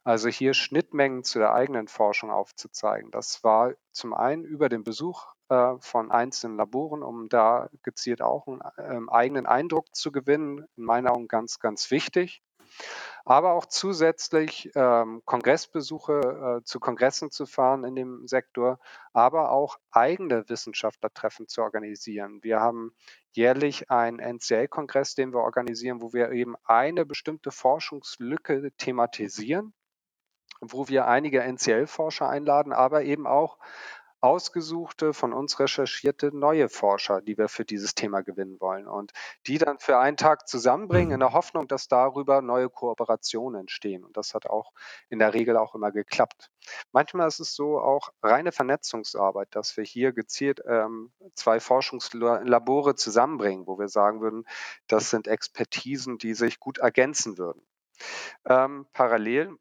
Also 0.05 0.29
hier 0.29 0.55
Schnittmengen 0.55 1.23
zu 1.23 1.39
der 1.39 1.53
eigenen 1.53 1.89
Forschung 1.89 2.31
aufzuzeigen. 2.31 3.11
Das 3.11 3.45
war 3.45 3.75
zum 3.93 4.15
einen 4.15 4.45
über 4.45 4.71
den 4.71 4.83
Besuch 4.83 5.27
äh, 5.49 5.75
von 5.81 6.11
einzelnen 6.11 6.57
Laboren, 6.57 7.03
um 7.03 7.29
da 7.29 7.69
gezielt 7.83 8.23
auch 8.23 8.47
einen 8.47 9.09
äh, 9.09 9.13
eigenen 9.13 9.47
Eindruck 9.47 9.95
zu 9.95 10.13
gewinnen. 10.13 10.67
In 10.77 10.85
meinen 10.85 11.09
Augen 11.09 11.29
ganz, 11.29 11.59
ganz 11.59 11.91
wichtig 11.91 12.43
aber 13.25 13.53
auch 13.53 13.67
zusätzlich 13.67 14.71
ähm, 14.75 15.23
Kongressbesuche 15.25 16.61
äh, 16.61 16.65
zu 16.65 16.81
Kongressen 16.81 17.31
zu 17.31 17.45
fahren 17.45 17.85
in 17.85 17.95
dem 17.95 18.27
Sektor, 18.27 18.79
aber 19.13 19.51
auch 19.51 19.79
eigene 19.91 20.49
Wissenschaftlertreffen 20.49 21.47
zu 21.47 21.63
organisieren. 21.63 22.43
Wir 22.43 22.61
haben 22.61 22.95
jährlich 23.33 23.91
einen 23.91 24.19
NCL-Kongress, 24.19 25.15
den 25.15 25.33
wir 25.35 25.41
organisieren, 25.41 26.01
wo 26.01 26.13
wir 26.13 26.31
eben 26.31 26.57
eine 26.65 27.05
bestimmte 27.05 27.51
Forschungslücke 27.51 28.73
thematisieren 28.79 29.75
wo 30.61 30.89
wir 30.89 31.07
einige 31.07 31.41
NCL-Forscher 31.41 32.29
einladen, 32.29 32.73
aber 32.73 33.05
eben 33.05 33.29
auch 33.29 33.59
ausgesuchte, 34.21 35.13
von 35.15 35.33
uns 35.33 35.61
recherchierte 35.61 36.37
neue 36.37 36.69
Forscher, 36.69 37.21
die 37.21 37.39
wir 37.39 37.49
für 37.49 37.65
dieses 37.65 37.95
Thema 37.95 38.23
gewinnen 38.23 38.61
wollen 38.61 38.87
und 38.87 39.13
die 39.47 39.59
dann 39.59 39.79
für 39.79 39.99
einen 39.99 40.17
Tag 40.17 40.49
zusammenbringen 40.49 41.13
in 41.13 41.21
der 41.21 41.33
Hoffnung, 41.33 41.69
dass 41.69 41.89
darüber 41.89 42.43
neue 42.43 42.69
Kooperationen 42.69 43.61
entstehen. 43.61 44.05
Und 44.05 44.17
das 44.17 44.35
hat 44.35 44.47
auch 44.47 44.73
in 45.09 45.19
der 45.19 45.35
Regel 45.35 45.57
auch 45.57 45.75
immer 45.75 45.93
geklappt. 45.93 46.51
Manchmal 46.93 47.29
ist 47.29 47.41
es 47.41 47.55
so 47.55 47.79
auch 47.79 48.11
reine 48.23 48.53
Vernetzungsarbeit, 48.53 49.49
dass 49.53 49.77
wir 49.77 49.85
hier 49.85 50.13
gezielt 50.13 50.61
ähm, 50.67 51.13
zwei 51.35 51.61
Forschungslabore 51.61 52.95
zusammenbringen, 52.95 53.67
wo 53.67 53.79
wir 53.79 53.89
sagen 53.89 54.21
würden, 54.21 54.45
das 54.87 55.11
sind 55.11 55.29
Expertisen, 55.29 56.19
die 56.19 56.35
sich 56.35 56.61
gut 56.61 56.79
ergänzen 56.79 57.39
würden. 57.39 57.63
Ähm, 58.45 58.87
parallel 58.93 59.57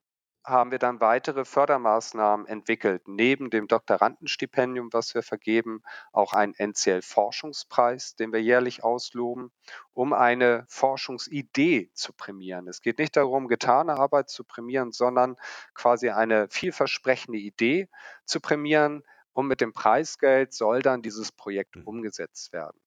haben 0.48 0.72
wir 0.72 0.80
dann 0.80 1.02
weitere 1.02 1.44
Fördermaßnahmen 1.44 2.48
entwickelt. 2.48 3.08
Neben 3.08 3.50
dem 3.50 3.68
Doktorandenstipendium, 3.68 4.94
was 4.94 5.14
wir 5.14 5.22
vergeben, 5.22 5.84
auch 6.14 6.32
einen 6.32 6.54
NCL-Forschungspreis, 6.54 8.16
den 8.16 8.32
wir 8.32 8.42
jährlich 8.42 8.82
ausloben, 8.82 9.52
um 9.94 10.14
eine 10.14 10.66
Forschungsidee 10.70 11.92
zu 11.94 12.14
prämieren. 12.14 12.68
Es 12.70 12.82
geht 12.82 12.98
nicht 12.98 13.18
darum, 13.18 13.50
getane 13.50 13.98
Arbeit 13.98 14.30
zu 14.30 14.46
prämieren, 14.46 14.94
sondern 14.94 15.36
quasi 15.74 16.10
eine 16.10 16.48
vielversprechende 16.50 17.38
Idee 17.38 17.90
zu 18.26 18.40
prämieren. 18.40 19.04
Und 19.34 19.48
mit 19.48 19.60
dem 19.60 19.74
Preisgeld 19.74 20.54
soll 20.54 20.82
dann 20.82 21.02
dieses 21.02 21.32
Projekt 21.32 21.76
mhm. 21.76 21.84
umgesetzt 21.84 22.54
werden. 22.54 22.80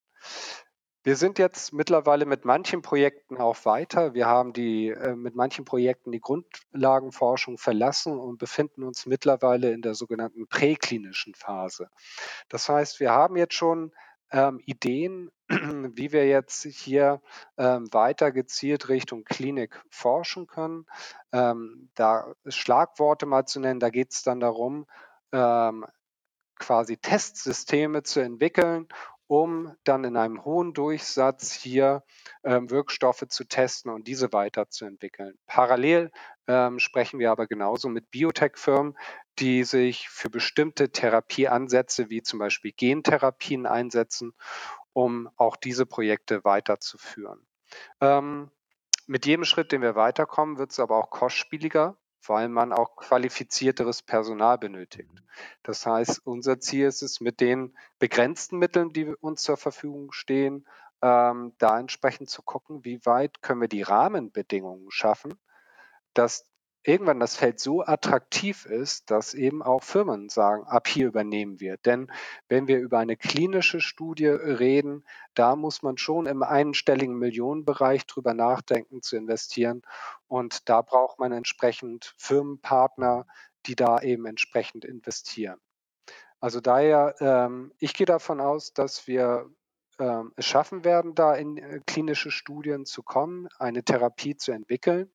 Wir 1.02 1.16
sind 1.16 1.38
jetzt 1.38 1.72
mittlerweile 1.72 2.26
mit 2.26 2.44
manchen 2.44 2.82
Projekten 2.82 3.38
auch 3.38 3.64
weiter. 3.64 4.12
Wir 4.12 4.26
haben 4.26 4.52
die 4.52 4.88
äh, 4.88 5.14
mit 5.14 5.34
manchen 5.34 5.64
Projekten 5.64 6.12
die 6.12 6.20
Grundlagenforschung 6.20 7.56
verlassen 7.56 8.18
und 8.18 8.36
befinden 8.38 8.82
uns 8.82 9.06
mittlerweile 9.06 9.72
in 9.72 9.80
der 9.80 9.94
sogenannten 9.94 10.46
präklinischen 10.46 11.34
Phase. 11.34 11.88
Das 12.50 12.68
heißt, 12.68 13.00
wir 13.00 13.12
haben 13.12 13.36
jetzt 13.36 13.54
schon 13.54 13.92
ähm, 14.30 14.60
Ideen, 14.66 15.30
wie 15.48 16.12
wir 16.12 16.26
jetzt 16.26 16.64
hier 16.64 17.22
ähm, 17.56 17.88
weiter 17.92 18.30
gezielt 18.30 18.90
Richtung 18.90 19.24
Klinik 19.24 19.82
forschen 19.88 20.46
können. 20.46 20.84
Ähm, 21.32 21.88
da 21.94 22.34
Schlagworte 22.46 23.24
mal 23.24 23.46
zu 23.46 23.58
nennen, 23.60 23.80
da 23.80 23.88
geht 23.88 24.12
es 24.12 24.22
dann 24.22 24.40
darum, 24.40 24.86
ähm, 25.32 25.86
quasi 26.58 26.98
Testsysteme 26.98 28.02
zu 28.02 28.20
entwickeln, 28.20 28.86
um 29.30 29.76
dann 29.84 30.02
in 30.02 30.16
einem 30.16 30.44
hohen 30.44 30.74
Durchsatz 30.74 31.52
hier 31.52 32.02
ähm, 32.42 32.68
Wirkstoffe 32.68 33.28
zu 33.28 33.44
testen 33.44 33.92
und 33.92 34.08
diese 34.08 34.32
weiterzuentwickeln. 34.32 35.38
Parallel 35.46 36.10
ähm, 36.48 36.80
sprechen 36.80 37.20
wir 37.20 37.30
aber 37.30 37.46
genauso 37.46 37.88
mit 37.88 38.10
Biotech-Firmen, 38.10 38.98
die 39.38 39.62
sich 39.62 40.08
für 40.08 40.30
bestimmte 40.30 40.90
Therapieansätze 40.90 42.10
wie 42.10 42.22
zum 42.22 42.40
Beispiel 42.40 42.72
Gentherapien 42.72 43.66
einsetzen, 43.66 44.32
um 44.94 45.30
auch 45.36 45.54
diese 45.54 45.86
Projekte 45.86 46.42
weiterzuführen. 46.42 47.46
Ähm, 48.00 48.50
mit 49.06 49.26
jedem 49.26 49.44
Schritt, 49.44 49.70
den 49.70 49.82
wir 49.82 49.94
weiterkommen, 49.94 50.58
wird 50.58 50.72
es 50.72 50.80
aber 50.80 50.96
auch 50.96 51.10
kostspieliger 51.10 51.96
weil 52.26 52.48
man 52.48 52.72
auch 52.72 52.96
qualifizierteres 52.96 54.02
Personal 54.02 54.58
benötigt. 54.58 55.10
Das 55.62 55.86
heißt, 55.86 56.26
unser 56.26 56.60
Ziel 56.60 56.86
ist 56.86 57.02
es, 57.02 57.20
mit 57.20 57.40
den 57.40 57.76
begrenzten 57.98 58.58
Mitteln, 58.58 58.92
die 58.92 59.06
uns 59.06 59.42
zur 59.42 59.56
Verfügung 59.56 60.12
stehen, 60.12 60.66
ähm, 61.02 61.52
da 61.58 61.78
entsprechend 61.78 62.28
zu 62.28 62.42
gucken, 62.42 62.84
wie 62.84 63.04
weit 63.06 63.42
können 63.42 63.60
wir 63.60 63.68
die 63.68 63.82
Rahmenbedingungen 63.82 64.90
schaffen, 64.90 65.38
dass 66.14 66.49
irgendwann 66.82 67.20
das 67.20 67.36
Feld 67.36 67.60
so 67.60 67.82
attraktiv 67.82 68.64
ist, 68.64 69.10
dass 69.10 69.34
eben 69.34 69.62
auch 69.62 69.82
Firmen 69.82 70.28
sagen, 70.28 70.64
ab 70.64 70.88
hier 70.88 71.08
übernehmen 71.08 71.60
wir. 71.60 71.76
Denn 71.76 72.10
wenn 72.48 72.68
wir 72.68 72.78
über 72.78 72.98
eine 72.98 73.16
klinische 73.16 73.80
Studie 73.80 74.28
reden, 74.28 75.04
da 75.34 75.56
muss 75.56 75.82
man 75.82 75.98
schon 75.98 76.26
im 76.26 76.42
einstelligen 76.42 77.18
Millionenbereich 77.18 78.06
drüber 78.06 78.32
nachdenken 78.32 79.02
zu 79.02 79.16
investieren. 79.16 79.82
Und 80.26 80.68
da 80.68 80.80
braucht 80.80 81.18
man 81.18 81.32
entsprechend 81.32 82.14
Firmenpartner, 82.16 83.26
die 83.66 83.76
da 83.76 84.00
eben 84.00 84.24
entsprechend 84.26 84.84
investieren. 84.84 85.60
Also 86.40 86.60
daher, 86.60 87.14
ähm, 87.20 87.72
ich 87.78 87.92
gehe 87.92 88.06
davon 88.06 88.40
aus, 88.40 88.72
dass 88.72 89.06
wir 89.06 89.50
ähm, 89.98 90.32
es 90.36 90.46
schaffen 90.46 90.84
werden, 90.84 91.14
da 91.14 91.34
in 91.34 91.58
äh, 91.58 91.80
klinische 91.86 92.30
Studien 92.30 92.86
zu 92.86 93.02
kommen, 93.02 93.48
eine 93.58 93.84
Therapie 93.84 94.36
zu 94.36 94.52
entwickeln. 94.52 95.12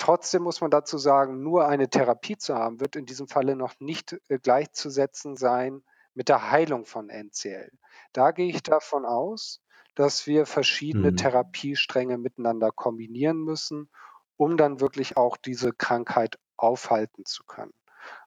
Trotzdem 0.00 0.42
muss 0.42 0.62
man 0.62 0.70
dazu 0.70 0.96
sagen, 0.96 1.42
nur 1.42 1.68
eine 1.68 1.90
Therapie 1.90 2.38
zu 2.38 2.54
haben, 2.54 2.80
wird 2.80 2.96
in 2.96 3.04
diesem 3.04 3.28
Falle 3.28 3.54
noch 3.54 3.74
nicht 3.80 4.16
äh, 4.28 4.38
gleichzusetzen 4.38 5.36
sein 5.36 5.82
mit 6.14 6.30
der 6.30 6.50
Heilung 6.50 6.86
von 6.86 7.10
NCL. 7.10 7.70
Da 8.14 8.30
gehe 8.30 8.48
ich 8.48 8.62
davon 8.62 9.04
aus, 9.04 9.60
dass 9.94 10.26
wir 10.26 10.46
verschiedene 10.46 11.10
mhm. 11.10 11.16
Therapiestränge 11.18 12.16
miteinander 12.16 12.70
kombinieren 12.72 13.44
müssen, 13.44 13.90
um 14.38 14.56
dann 14.56 14.80
wirklich 14.80 15.18
auch 15.18 15.36
diese 15.36 15.74
Krankheit 15.74 16.38
aufhalten 16.56 17.26
zu 17.26 17.44
können. 17.44 17.74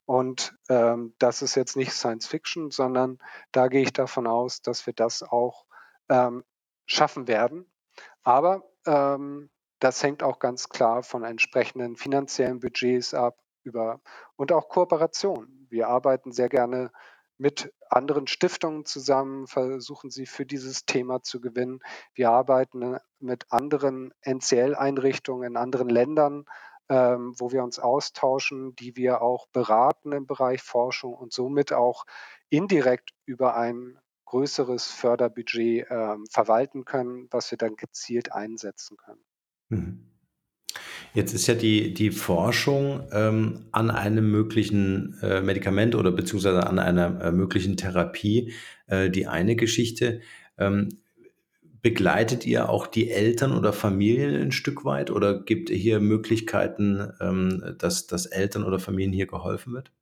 Und 0.04 0.56
ähm, 0.68 1.16
das 1.18 1.42
ist 1.42 1.56
jetzt 1.56 1.76
nicht 1.76 1.92
Science 1.92 2.28
Fiction, 2.28 2.70
sondern 2.70 3.18
da 3.50 3.66
gehe 3.66 3.82
ich 3.82 3.92
davon 3.92 4.28
aus, 4.28 4.62
dass 4.62 4.86
wir 4.86 4.92
das 4.92 5.24
auch 5.24 5.66
ähm, 6.08 6.44
schaffen 6.86 7.26
werden. 7.26 7.68
Aber 8.22 8.62
ähm, 8.86 9.50
das 9.80 10.02
hängt 10.02 10.22
auch 10.22 10.38
ganz 10.38 10.68
klar 10.68 11.02
von 11.02 11.24
entsprechenden 11.24 11.96
finanziellen 11.96 12.60
Budgets 12.60 13.14
ab 13.14 13.38
über 13.62 14.00
und 14.36 14.52
auch 14.52 14.68
Kooperation. 14.68 15.66
Wir 15.70 15.88
arbeiten 15.88 16.32
sehr 16.32 16.48
gerne 16.48 16.90
mit 17.36 17.72
anderen 17.90 18.26
Stiftungen 18.26 18.84
zusammen, 18.84 19.46
versuchen 19.46 20.10
sie 20.10 20.26
für 20.26 20.46
dieses 20.46 20.86
Thema 20.86 21.22
zu 21.22 21.40
gewinnen. 21.40 21.80
Wir 22.14 22.30
arbeiten 22.30 22.98
mit 23.18 23.46
anderen 23.50 24.12
NCL-Einrichtungen 24.22 25.48
in 25.48 25.56
anderen 25.56 25.88
Ländern, 25.88 26.44
ähm, 26.88 27.34
wo 27.38 27.50
wir 27.50 27.64
uns 27.64 27.78
austauschen, 27.78 28.76
die 28.76 28.96
wir 28.96 29.22
auch 29.22 29.46
beraten 29.48 30.12
im 30.12 30.26
Bereich 30.26 30.62
Forschung 30.62 31.14
und 31.14 31.32
somit 31.32 31.72
auch 31.72 32.04
indirekt 32.50 33.10
über 33.24 33.56
ein 33.56 33.98
größeres 34.26 34.86
Förderbudget 34.86 35.90
äh, 35.90 36.16
verwalten 36.30 36.84
können, 36.84 37.28
was 37.30 37.50
wir 37.50 37.58
dann 37.58 37.76
gezielt 37.76 38.32
einsetzen 38.32 38.96
können. 38.96 39.24
Mhm. 39.68 40.00
Jetzt 41.14 41.32
ist 41.32 41.46
ja 41.46 41.54
die, 41.54 41.94
die 41.94 42.10
Forschung 42.10 43.06
ähm, 43.12 43.66
an 43.70 43.90
einem 43.90 44.30
möglichen 44.30 45.16
äh, 45.22 45.40
Medikament 45.40 45.94
oder 45.94 46.10
beziehungsweise 46.10 46.66
an 46.66 46.80
einer 46.80 47.20
äh, 47.20 47.32
möglichen 47.32 47.76
Therapie 47.76 48.52
äh, 48.88 49.10
die 49.10 49.28
eine 49.28 49.54
Geschichte. 49.54 50.20
Ähm, 50.58 50.88
begleitet 51.84 52.44
ihr 52.46 52.70
auch 52.70 52.86
die 52.86 53.10
Eltern 53.10 53.54
oder 53.56 53.72
Familien 53.74 54.40
ein 54.40 54.52
Stück 54.52 54.86
weit 54.86 55.10
oder 55.10 55.38
gibt 55.38 55.68
ihr 55.68 55.76
hier 55.76 56.00
Möglichkeiten, 56.00 57.12
ähm, 57.20 57.76
dass, 57.78 58.06
dass 58.06 58.24
Eltern 58.24 58.64
oder 58.64 58.78
Familien 58.78 59.12
hier 59.12 59.26
geholfen 59.26 59.74
wird? 59.74 59.92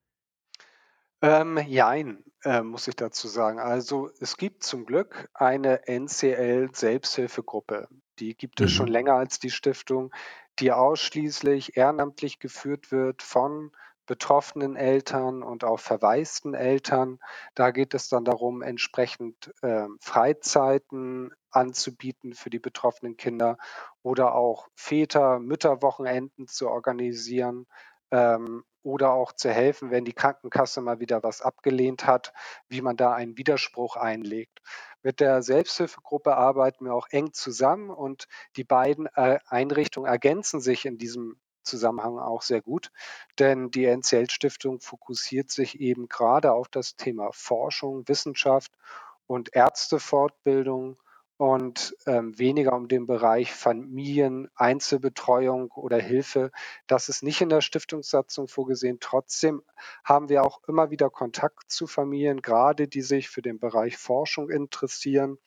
Ähm, 1.22 1.58
jein, 1.66 2.22
äh, 2.44 2.62
muss 2.62 2.86
ich 2.86 2.94
dazu 2.94 3.26
sagen. 3.26 3.58
Also 3.58 4.10
es 4.20 4.36
gibt 4.36 4.62
zum 4.62 4.86
Glück 4.86 5.28
eine 5.34 5.88
NCL-Selbsthilfegruppe. 5.88 7.88
Die 8.18 8.36
gibt 8.36 8.60
es 8.60 8.70
schon 8.70 8.86
mhm. 8.86 8.92
länger 8.92 9.14
als 9.14 9.38
die 9.38 9.50
Stiftung, 9.50 10.12
die 10.58 10.72
ausschließlich 10.72 11.76
ehrenamtlich 11.76 12.38
geführt 12.38 12.92
wird 12.92 13.22
von 13.22 13.72
betroffenen 14.06 14.76
Eltern 14.76 15.42
und 15.42 15.64
auch 15.64 15.80
verwaisten 15.80 16.54
Eltern. 16.54 17.18
Da 17.54 17.70
geht 17.70 17.94
es 17.94 18.08
dann 18.08 18.24
darum, 18.24 18.62
entsprechend 18.62 19.52
äh, 19.62 19.86
Freizeiten 20.00 21.32
anzubieten 21.50 22.34
für 22.34 22.50
die 22.50 22.58
betroffenen 22.58 23.16
Kinder 23.16 23.58
oder 24.02 24.34
auch 24.34 24.68
Väter, 24.74 25.38
Mütterwochenenden 25.38 26.48
zu 26.48 26.68
organisieren 26.68 27.66
ähm, 28.10 28.64
oder 28.82 29.12
auch 29.12 29.32
zu 29.32 29.50
helfen, 29.50 29.90
wenn 29.90 30.04
die 30.04 30.12
Krankenkasse 30.12 30.80
mal 30.80 31.00
wieder 31.00 31.22
was 31.22 31.42
abgelehnt 31.42 32.06
hat, 32.06 32.32
wie 32.68 32.82
man 32.82 32.96
da 32.96 33.12
einen 33.12 33.36
Widerspruch 33.36 33.96
einlegt. 33.96 34.60
Mit 35.02 35.20
der 35.20 35.42
Selbsthilfegruppe 35.42 36.36
arbeiten 36.36 36.84
wir 36.84 36.94
auch 36.94 37.08
eng 37.10 37.32
zusammen 37.32 37.90
und 37.90 38.28
die 38.56 38.64
beiden 38.64 39.06
äh, 39.14 39.38
Einrichtungen 39.46 40.10
ergänzen 40.10 40.60
sich 40.60 40.84
in 40.84 40.98
diesem 40.98 41.36
Zusammenhang 41.62 42.18
auch 42.18 42.42
sehr 42.42 42.60
gut, 42.60 42.90
denn 43.38 43.70
die 43.70 43.84
NCL 43.84 44.30
Stiftung 44.30 44.80
fokussiert 44.80 45.50
sich 45.50 45.80
eben 45.80 46.08
gerade 46.08 46.52
auf 46.52 46.68
das 46.68 46.96
Thema 46.96 47.30
Forschung, 47.32 48.06
Wissenschaft 48.08 48.72
und 49.26 49.54
Ärztefortbildung 49.54 51.00
und 51.36 51.96
ähm, 52.06 52.38
weniger 52.38 52.74
um 52.74 52.88
den 52.88 53.06
Bereich 53.06 53.52
Familien, 53.52 54.48
Einzelbetreuung 54.54 55.70
oder 55.72 55.98
Hilfe. 55.98 56.50
Das 56.86 57.08
ist 57.08 57.22
nicht 57.22 57.40
in 57.40 57.48
der 57.48 57.60
Stiftungssatzung 57.60 58.48
vorgesehen. 58.48 58.98
Trotzdem 59.00 59.62
haben 60.04 60.28
wir 60.28 60.44
auch 60.44 60.60
immer 60.68 60.90
wieder 60.90 61.10
Kontakt 61.10 61.70
zu 61.70 61.86
Familien, 61.86 62.42
gerade 62.42 62.88
die 62.88 63.02
sich 63.02 63.28
für 63.28 63.42
den 63.42 63.58
Bereich 63.58 63.96
Forschung 63.96 64.50
interessieren 64.50 65.38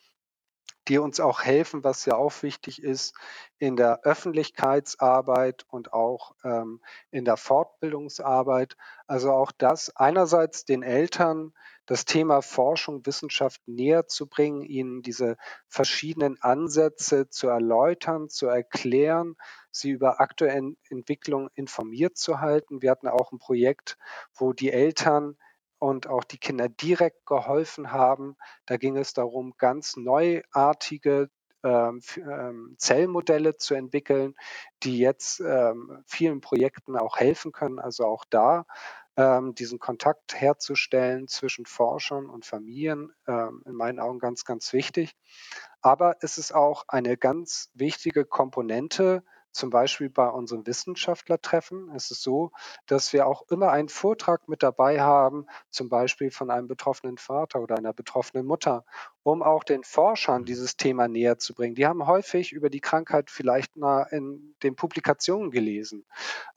die 0.88 0.98
uns 0.98 1.20
auch 1.20 1.42
helfen, 1.42 1.84
was 1.84 2.06
ja 2.06 2.16
auch 2.16 2.44
wichtig 2.44 2.82
ist, 2.82 3.16
in 3.58 3.76
der 3.76 4.02
Öffentlichkeitsarbeit 4.04 5.66
und 5.70 5.94
auch 5.94 6.36
ähm, 6.44 6.82
in 7.12 7.26
der 7.26 7.38
Fortbildungsarbeit. 7.38 8.76
Also 9.08 9.32
auch 9.32 9.52
das 9.52 9.96
einerseits 9.96 10.66
den 10.66 10.84
Eltern 10.84 11.54
das 11.86 12.06
Thema 12.06 12.42
Forschung, 12.42 13.06
Wissenschaft 13.06 13.62
näher 13.68 14.08
zu 14.08 14.28
bringen, 14.28 14.64
ihnen 14.64 15.02
diese 15.02 15.38
verschiedenen 15.68 16.42
Ansätze 16.42 17.30
zu 17.30 17.48
erläutern, 17.48 18.30
zu 18.30 18.48
erklären, 18.48 19.36
sie 19.72 19.92
über 19.92 20.20
aktuelle 20.20 20.76
Entwicklungen 20.90 21.50
informiert 21.54 22.18
zu 22.18 22.42
halten. 22.42 22.82
Wir 22.82 22.92
hatten 22.92 23.08
auch 23.08 23.32
ein 23.32 23.40
Projekt, 23.40 23.98
wo 24.34 24.54
die 24.54 24.72
Eltern 24.72 25.38
und 25.80 26.08
auch 26.08 26.24
die 26.24 26.38
Kinder 26.38 26.70
direkt 26.70 27.26
geholfen 27.26 27.92
haben. 27.92 28.38
Da 28.66 28.78
ging 28.78 28.98
es 28.98 29.14
darum, 29.14 29.54
ganz 29.58 29.98
neuartige 29.98 31.30
ähm, 31.64 32.02
ähm, 32.18 32.76
Zellmodelle 32.78 33.58
zu 33.58 33.74
entwickeln, 33.74 34.36
die 34.84 35.00
jetzt 35.00 35.40
ähm, 35.40 36.04
vielen 36.06 36.40
Projekten 36.40 36.96
auch 36.96 37.18
helfen 37.18 37.52
können. 37.52 37.80
Also 37.80 38.06
auch 38.06 38.24
da 38.30 38.66
ähm, 39.18 39.56
diesen 39.56 39.80
Kontakt 39.80 40.40
herzustellen 40.40 41.28
zwischen 41.28 41.66
Forschern 41.66 42.30
und 42.30 42.46
Familien, 42.46 43.14
ähm, 43.28 43.64
in 43.66 43.74
meinen 43.74 44.00
Augen 44.00 44.20
ganz, 44.20 44.46
ganz 44.46 44.74
wichtig. 44.74 45.16
Aber 45.82 46.18
es 46.22 46.38
ist 46.38 46.54
auch 46.54 46.86
eine 46.88 47.18
ganz 47.18 47.72
wichtige 47.74 48.26
Komponente 48.26 49.24
zum 49.56 49.70
Beispiel 49.70 50.10
bei 50.10 50.28
unseren 50.28 50.68
Wissenschaftlertreffen 50.68 51.90
ist 51.96 52.12
es 52.12 52.22
so, 52.22 52.52
dass 52.88 53.14
wir 53.14 53.26
auch 53.26 53.44
immer 53.50 53.72
einen 53.72 53.88
Vortrag 53.88 54.50
mit 54.50 54.62
dabei 54.62 55.00
haben, 55.00 55.48
zum 55.70 55.88
Beispiel 55.88 56.30
von 56.30 56.52
einem 56.52 56.68
betroffenen 56.68 57.18
Vater 57.18 57.62
oder 57.62 57.78
einer 57.78 57.94
betroffenen 57.94 58.46
Mutter, 58.46 58.86
um 59.24 59.42
auch 59.42 59.64
den 59.64 59.84
Forschern 59.84 60.42
mhm. 60.42 60.46
dieses 60.46 60.76
Thema 60.76 61.08
näher 61.08 61.40
zu 61.40 61.54
bringen. 61.56 61.76
Die 61.76 61.88
haben 61.88 62.06
häufig 62.06 62.52
über 62.52 62.70
die 62.70 62.82
Krankheit 62.82 63.32
vielleicht 63.32 63.78
mal 63.78 64.04
in 64.12 64.56
den 64.62 64.76
Publikationen 64.76 65.52
gelesen, 65.52 66.06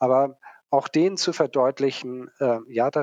aber 0.00 0.38
auch 0.70 0.88
denen 0.88 1.16
zu 1.16 1.32
verdeutlichen, 1.32 2.30
äh, 2.40 2.58
ja, 2.68 2.90
da 2.90 3.02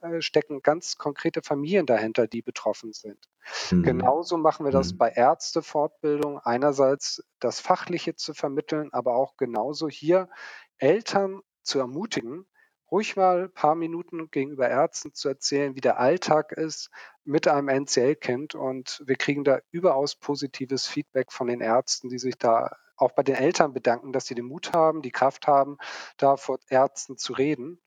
äh, 0.00 0.20
stecken 0.20 0.62
ganz 0.62 0.96
konkrete 0.96 1.42
Familien 1.42 1.86
dahinter, 1.86 2.26
die 2.26 2.42
betroffen 2.42 2.92
sind. 2.92 3.28
Mhm. 3.70 3.82
Genauso 3.82 4.36
machen 4.36 4.64
wir 4.64 4.72
das 4.72 4.92
mhm. 4.92 4.98
bei 4.98 5.10
Ärztefortbildung. 5.10 6.38
Einerseits 6.40 7.22
das 7.38 7.60
Fachliche 7.60 8.16
zu 8.16 8.34
vermitteln, 8.34 8.92
aber 8.92 9.14
auch 9.14 9.36
genauso 9.36 9.88
hier 9.88 10.28
Eltern 10.78 11.40
zu 11.62 11.78
ermutigen, 11.78 12.46
ruhig 12.90 13.16
mal 13.16 13.44
ein 13.44 13.52
paar 13.52 13.74
Minuten 13.74 14.30
gegenüber 14.30 14.68
Ärzten 14.68 15.14
zu 15.14 15.28
erzählen, 15.28 15.74
wie 15.76 15.80
der 15.80 15.98
Alltag 15.98 16.52
ist 16.52 16.90
mit 17.24 17.48
einem 17.48 17.68
NCL-Kind. 17.68 18.54
Und 18.54 19.02
wir 19.06 19.16
kriegen 19.16 19.44
da 19.44 19.60
überaus 19.70 20.16
positives 20.16 20.86
Feedback 20.86 21.32
von 21.32 21.46
den 21.46 21.60
Ärzten, 21.60 22.08
die 22.08 22.18
sich 22.18 22.36
da 22.38 22.76
auch 22.96 23.12
bei 23.12 23.22
den 23.22 23.34
Eltern 23.34 23.72
bedanken, 23.72 24.12
dass 24.12 24.26
sie 24.26 24.34
den 24.34 24.46
Mut 24.46 24.72
haben, 24.72 25.02
die 25.02 25.10
Kraft 25.10 25.46
haben, 25.46 25.78
da 26.16 26.36
vor 26.36 26.58
Ärzten 26.68 27.16
zu 27.16 27.32
reden. 27.32 27.80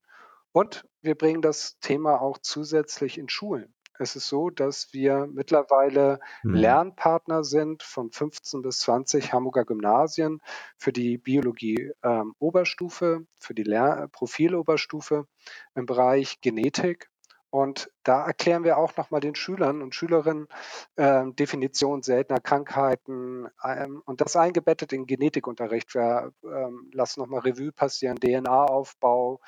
Und 0.52 0.86
wir 1.02 1.14
bringen 1.14 1.42
das 1.42 1.78
Thema 1.80 2.20
auch 2.20 2.38
zusätzlich 2.38 3.18
in 3.18 3.28
Schulen. 3.28 3.74
Es 4.00 4.14
ist 4.14 4.28
so, 4.28 4.48
dass 4.50 4.92
wir 4.92 5.26
mittlerweile 5.26 6.20
mhm. 6.44 6.54
Lernpartner 6.54 7.42
sind 7.42 7.82
von 7.82 8.12
15 8.12 8.62
bis 8.62 8.78
20 8.80 9.32
Hamburger 9.32 9.64
Gymnasien 9.64 10.40
für 10.76 10.92
die 10.92 11.18
Biologie 11.18 11.92
ähm, 12.02 12.34
Oberstufe, 12.38 13.26
für 13.38 13.54
die 13.54 13.64
Lehr 13.64 14.08
Profiloberstufe 14.12 15.26
im 15.74 15.86
Bereich 15.86 16.40
Genetik 16.40 17.10
und 17.50 17.90
da 18.02 18.26
erklären 18.26 18.64
wir 18.64 18.76
auch 18.76 18.96
nochmal 18.96 19.20
den 19.20 19.34
Schülern 19.34 19.80
und 19.80 19.94
Schülerinnen 19.94 20.48
äh, 20.96 21.24
Definition 21.32 22.02
seltener 22.02 22.40
Krankheiten 22.40 23.48
ähm, 23.64 24.02
und 24.04 24.20
das 24.20 24.36
eingebettet 24.36 24.92
in 24.92 25.06
Genetikunterricht. 25.06 25.94
Wir 25.94 26.32
ähm, 26.44 26.90
lassen 26.92 27.20
nochmal 27.20 27.40
Revue 27.40 27.72
passieren, 27.72 28.18
DNA-Aufbau, 28.20 29.40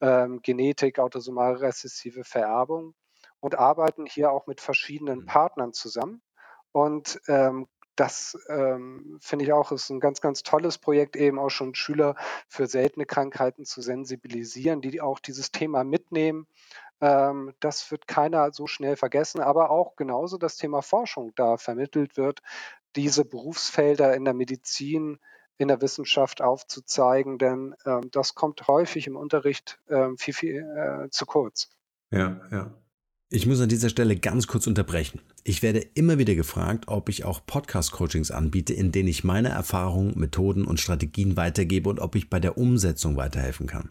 ähm, 0.00 0.40
Genetik, 0.42 0.98
autosomale 0.98 1.60
rezessive 1.60 2.24
Vererbung 2.24 2.94
und 3.40 3.58
arbeiten 3.58 4.04
hier 4.04 4.32
auch 4.32 4.46
mit 4.46 4.60
verschiedenen 4.60 5.20
mhm. 5.20 5.26
Partnern 5.26 5.72
zusammen. 5.72 6.20
Und 6.72 7.20
ähm, 7.26 7.68
das 7.96 8.38
ähm, 8.48 9.18
finde 9.22 9.46
ich 9.46 9.52
auch 9.54 9.72
ist 9.72 9.88
ein 9.88 10.00
ganz, 10.00 10.20
ganz 10.20 10.42
tolles 10.42 10.76
Projekt, 10.76 11.16
eben 11.16 11.38
auch 11.38 11.48
schon 11.48 11.74
Schüler 11.74 12.14
für 12.46 12.66
seltene 12.66 13.06
Krankheiten 13.06 13.64
zu 13.64 13.80
sensibilisieren, 13.80 14.82
die 14.82 15.00
auch 15.00 15.18
dieses 15.18 15.50
Thema 15.50 15.82
mitnehmen 15.82 16.46
ähm, 17.00 17.52
das 17.60 17.90
wird 17.90 18.06
keiner 18.06 18.52
so 18.52 18.66
schnell 18.66 18.96
vergessen, 18.96 19.40
aber 19.40 19.70
auch 19.70 19.96
genauso 19.96 20.38
das 20.38 20.56
Thema 20.56 20.82
Forschung 20.82 21.32
da 21.36 21.56
vermittelt 21.56 22.16
wird, 22.16 22.40
diese 22.96 23.24
Berufsfelder 23.24 24.14
in 24.14 24.24
der 24.24 24.34
Medizin, 24.34 25.18
in 25.58 25.68
der 25.68 25.80
Wissenschaft 25.80 26.42
aufzuzeigen, 26.42 27.38
denn 27.38 27.74
ähm, 27.84 28.10
das 28.10 28.34
kommt 28.34 28.66
häufig 28.68 29.06
im 29.06 29.16
Unterricht 29.16 29.78
ähm, 29.88 30.16
viel, 30.18 30.34
viel 30.34 30.56
äh, 30.56 31.10
zu 31.10 31.26
kurz. 31.26 31.70
Ja, 32.10 32.40
ja. 32.50 32.74
Ich 33.28 33.44
muss 33.44 33.60
an 33.60 33.68
dieser 33.68 33.88
Stelle 33.88 34.14
ganz 34.16 34.46
kurz 34.46 34.68
unterbrechen. 34.68 35.20
Ich 35.42 35.60
werde 35.60 35.80
immer 35.80 36.16
wieder 36.16 36.36
gefragt, 36.36 36.84
ob 36.86 37.08
ich 37.08 37.24
auch 37.24 37.44
Podcast-Coachings 37.44 38.30
anbiete, 38.30 38.72
in 38.72 38.92
denen 38.92 39.08
ich 39.08 39.24
meine 39.24 39.48
Erfahrungen, 39.48 40.16
Methoden 40.16 40.64
und 40.64 40.78
Strategien 40.78 41.36
weitergebe 41.36 41.90
und 41.90 41.98
ob 41.98 42.14
ich 42.14 42.30
bei 42.30 42.38
der 42.38 42.56
Umsetzung 42.56 43.16
weiterhelfen 43.16 43.66
kann. 43.66 43.90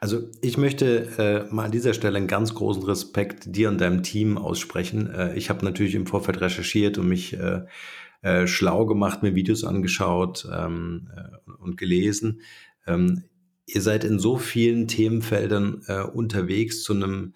Also 0.00 0.28
ich 0.40 0.56
möchte 0.56 1.46
äh, 1.48 1.52
mal 1.52 1.64
an 1.64 1.72
dieser 1.72 1.94
Stelle 1.94 2.16
einen 2.16 2.26
ganz 2.26 2.54
großen 2.54 2.82
Respekt 2.84 3.54
dir 3.56 3.68
und 3.68 3.80
deinem 3.80 4.02
Team 4.02 4.38
aussprechen. 4.38 5.10
Äh, 5.10 5.36
ich 5.36 5.50
habe 5.50 5.64
natürlich 5.64 5.94
im 5.94 6.06
Vorfeld 6.06 6.40
recherchiert 6.40 6.98
und 6.98 7.08
mich 7.08 7.34
äh, 7.34 7.62
äh, 8.22 8.46
schlau 8.46 8.86
gemacht, 8.86 9.22
mir 9.22 9.34
Videos 9.34 9.64
angeschaut 9.64 10.48
ähm, 10.52 11.10
äh, 11.16 11.50
und 11.58 11.76
gelesen. 11.76 12.40
Ähm, 12.86 13.24
ihr 13.66 13.82
seid 13.82 14.04
in 14.04 14.18
so 14.18 14.36
vielen 14.36 14.88
Themenfeldern 14.88 15.82
äh, 15.86 16.02
unterwegs 16.02 16.82
zu 16.82 16.94
einem 16.94 17.34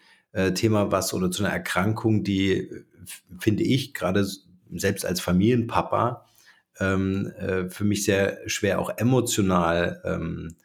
Thema, 0.54 0.92
was 0.92 1.14
oder 1.14 1.30
zu 1.30 1.42
einer 1.42 1.52
Erkrankung, 1.52 2.22
die, 2.22 2.70
finde 3.40 3.62
ich, 3.64 3.94
gerade 3.94 4.24
selbst 4.70 5.06
als 5.06 5.20
Familienpapa 5.20 6.26
ähm, 6.80 7.32
äh, 7.38 7.68
für 7.68 7.84
mich 7.84 8.04
sehr 8.04 8.38
schwer 8.46 8.78
auch 8.78 8.90
emotional 8.96 10.00
ähm, 10.04 10.56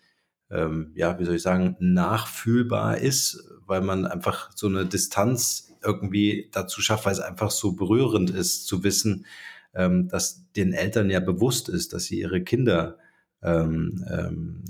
ähm, 0.54 0.92
ja, 0.96 1.20
wie 1.20 1.26
soll 1.26 1.36
ich 1.36 1.42
sagen, 1.42 1.76
nachfühlbar 1.80 3.00
ist, 3.00 3.44
weil 3.66 3.82
man 3.82 4.06
einfach 4.06 4.52
so 4.56 4.68
eine 4.68 4.86
Distanz 4.86 5.76
irgendwie 5.84 6.50
dazu 6.52 6.82
schafft, 6.82 7.06
weil 7.06 7.14
es 7.14 7.20
einfach 7.20 7.52
so 7.52 7.74
berührend 7.74 8.30
ist, 8.30 8.68
zu 8.68 8.84
wissen, 8.84 9.26
ähm, 9.74 10.08
dass 10.08 10.52
den 10.54 10.74
Eltern 10.74 11.10
ja 11.10 11.20
bewusst 11.20 11.70
ist, 11.70 11.94
dass 11.94 12.06
sie 12.06 12.20
ihre 12.20 12.44
Kinder 12.44 12.98
ähm, 13.42 14.06
ähm, 14.10 14.64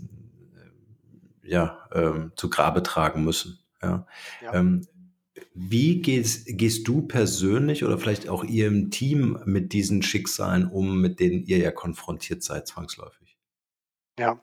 ja, 1.44 1.88
ähm, 1.92 2.32
zu 2.36 2.50
Grabe 2.50 2.82
tragen 2.82 3.24
müssen. 3.24 3.60
Ja. 3.82 4.08
ja. 4.42 4.54
Ähm, 4.54 4.88
wie 5.54 6.02
gehst, 6.02 6.48
gehst 6.48 6.88
du 6.88 7.02
persönlich 7.02 7.84
oder 7.84 7.98
vielleicht 7.98 8.30
auch 8.30 8.44
ihr 8.44 8.68
im 8.68 8.90
Team 8.90 9.40
mit 9.46 9.74
diesen 9.74 10.02
Schicksalen 10.02 10.66
um, 10.66 11.00
mit 11.02 11.20
denen 11.20 11.44
ihr 11.44 11.58
ja 11.58 11.72
konfrontiert 11.72 12.42
seid, 12.42 12.68
zwangsläufig? 12.68 13.38
Ja, 14.18 14.42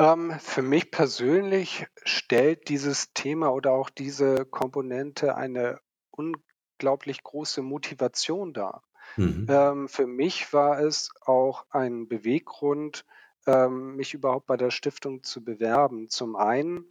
ähm, 0.00 0.34
für 0.40 0.62
mich 0.62 0.90
persönlich 0.90 1.86
stellt 2.04 2.68
dieses 2.68 3.12
Thema 3.12 3.52
oder 3.52 3.72
auch 3.72 3.90
diese 3.90 4.46
Komponente 4.46 5.36
eine 5.36 5.78
unglaublich 6.10 7.22
große 7.22 7.60
Motivation 7.62 8.54
dar. 8.54 8.82
Mhm. 9.16 9.46
Ähm, 9.48 9.88
für 9.88 10.06
mich 10.06 10.52
war 10.52 10.80
es 10.80 11.10
auch 11.20 11.66
ein 11.70 12.08
Beweggrund, 12.08 13.04
ähm, 13.46 13.96
mich 13.96 14.14
überhaupt 14.14 14.46
bei 14.46 14.56
der 14.56 14.70
Stiftung 14.70 15.22
zu 15.22 15.44
bewerben. 15.44 16.08
Zum 16.08 16.34
einen 16.34 16.88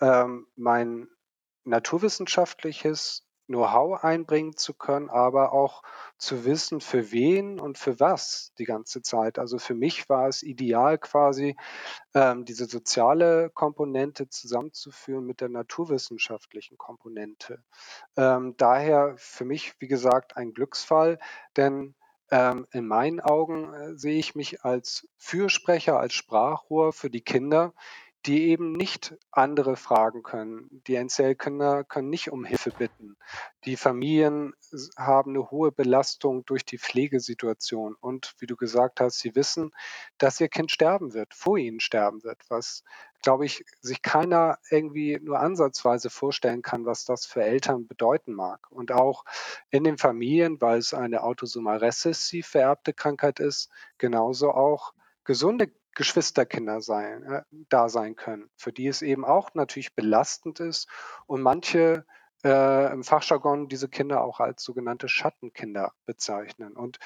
ähm, 0.00 0.46
mein 0.54 1.08
naturwissenschaftliches 1.64 3.26
Know-how 3.52 4.02
einbringen 4.02 4.56
zu 4.56 4.74
können, 4.74 5.10
aber 5.10 5.52
auch 5.52 5.82
zu 6.18 6.44
wissen, 6.44 6.80
für 6.80 7.12
wen 7.12 7.60
und 7.60 7.78
für 7.78 8.00
was 8.00 8.52
die 8.58 8.64
ganze 8.64 9.02
Zeit. 9.02 9.38
Also 9.38 9.58
für 9.58 9.74
mich 9.74 10.08
war 10.08 10.28
es 10.28 10.42
ideal 10.42 10.98
quasi, 10.98 11.56
ähm, 12.14 12.44
diese 12.44 12.64
soziale 12.66 13.50
Komponente 13.50 14.28
zusammenzuführen 14.28 15.26
mit 15.26 15.40
der 15.40 15.48
naturwissenschaftlichen 15.48 16.78
Komponente. 16.78 17.62
Ähm, 18.16 18.54
daher 18.56 19.14
für 19.18 19.44
mich, 19.44 19.74
wie 19.80 19.88
gesagt, 19.88 20.36
ein 20.36 20.52
Glücksfall, 20.52 21.18
denn 21.56 21.94
ähm, 22.30 22.66
in 22.72 22.86
meinen 22.86 23.20
Augen 23.20 23.74
äh, 23.74 23.94
sehe 23.96 24.18
ich 24.18 24.34
mich 24.34 24.64
als 24.64 25.06
Fürsprecher, 25.18 26.00
als 26.00 26.14
Sprachrohr 26.14 26.94
für 26.94 27.10
die 27.10 27.20
Kinder, 27.20 27.74
die 28.26 28.50
eben 28.50 28.72
nicht 28.72 29.16
andere 29.32 29.76
fragen 29.76 30.22
können. 30.22 30.82
Die 30.86 30.94
NCL-Kinder 30.94 31.82
können 31.82 32.08
nicht 32.08 32.30
um 32.30 32.44
Hilfe 32.44 32.70
bitten. 32.70 33.16
Die 33.64 33.76
Familien 33.76 34.54
haben 34.96 35.32
eine 35.32 35.50
hohe 35.50 35.72
Belastung 35.72 36.44
durch 36.44 36.64
die 36.64 36.78
Pflegesituation. 36.78 37.96
Und 38.00 38.34
wie 38.38 38.46
du 38.46 38.54
gesagt 38.54 39.00
hast, 39.00 39.18
sie 39.18 39.34
wissen, 39.34 39.72
dass 40.18 40.40
ihr 40.40 40.48
Kind 40.48 40.70
sterben 40.70 41.14
wird, 41.14 41.34
vor 41.34 41.58
ihnen 41.58 41.80
sterben 41.80 42.22
wird, 42.22 42.38
was, 42.48 42.84
glaube 43.22 43.44
ich, 43.44 43.64
sich 43.80 44.02
keiner 44.02 44.58
irgendwie 44.70 45.18
nur 45.20 45.40
ansatzweise 45.40 46.08
vorstellen 46.08 46.62
kann, 46.62 46.86
was 46.86 47.04
das 47.04 47.26
für 47.26 47.42
Eltern 47.42 47.88
bedeuten 47.88 48.34
mag. 48.34 48.70
Und 48.70 48.92
auch 48.92 49.24
in 49.70 49.82
den 49.82 49.98
Familien, 49.98 50.60
weil 50.60 50.78
es 50.78 50.94
eine 50.94 51.24
autosomal 51.24 51.78
rezessiv 51.78 52.46
vererbte 52.46 52.92
Krankheit 52.92 53.40
ist, 53.40 53.68
genauso 53.98 54.52
auch 54.52 54.94
gesunde 55.24 55.72
Geschwisterkinder 55.94 56.80
sein, 56.80 57.22
äh, 57.24 57.42
da 57.68 57.88
sein 57.88 58.16
können, 58.16 58.50
für 58.56 58.72
die 58.72 58.86
es 58.86 59.02
eben 59.02 59.24
auch 59.24 59.54
natürlich 59.54 59.94
belastend 59.94 60.60
ist 60.60 60.88
und 61.26 61.42
manche 61.42 62.04
äh, 62.44 62.92
im 62.92 63.04
Fachjargon 63.04 63.68
diese 63.68 63.88
Kinder 63.88 64.22
auch 64.22 64.40
als 64.40 64.64
sogenannte 64.64 65.08
Schattenkinder 65.08 65.92
bezeichnen. 66.06 66.72
Und 66.76 66.98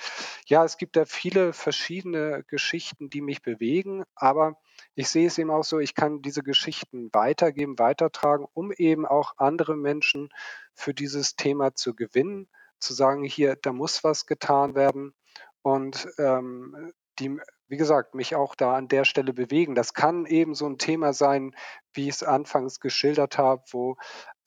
ja, 0.46 0.64
es 0.64 0.79
gibt 0.79 0.96
da 0.96 1.05
viele 1.05 1.53
verschiedene 1.53 2.44
Geschichten, 2.49 3.11
die 3.11 3.20
mich 3.20 3.42
bewegen, 3.42 4.05
aber 4.14 4.57
ich 4.94 5.09
sehe 5.09 5.27
es 5.27 5.38
eben 5.38 5.51
auch 5.51 5.64
so, 5.64 5.79
ich 5.79 5.94
kann 5.94 6.22
diese 6.22 6.42
Geschichten 6.42 7.11
weitergeben, 7.12 7.79
weitertragen, 7.79 8.46
um 8.55 8.72
eben 8.72 9.07
auch 9.07 9.35
andere 9.37 9.77
Menschen 9.77 10.31
für 10.75 10.94
dieses 10.94 11.37
Thema 11.37 11.75
zu 11.75 11.94
gewinnen, 11.94 12.49
zu 12.79 12.94
sagen, 12.94 13.25
hier, 13.25 13.57
da 13.57 13.72
muss 13.72 14.05
was 14.05 14.27
getan 14.27 14.75
werden. 14.75 15.14
Und 15.62 16.09
ähm, 16.18 16.92
die 17.18 17.38
wie 17.68 17.76
gesagt, 17.76 18.14
mich 18.14 18.35
auch 18.37 18.55
da 18.55 18.74
an 18.76 18.88
der 18.88 19.05
Stelle 19.05 19.33
bewegen. 19.33 19.74
Das 19.74 19.94
kann 19.94 20.26
eben 20.26 20.55
so 20.55 20.66
ein 20.66 20.79
Thema 20.79 21.12
sein, 21.12 21.55
wie 21.92 22.05
ich 22.05 22.16
es 22.16 22.22
anfangs 22.22 22.81
geschildert 22.81 23.38
habe, 23.38 23.62
wo 23.70 23.96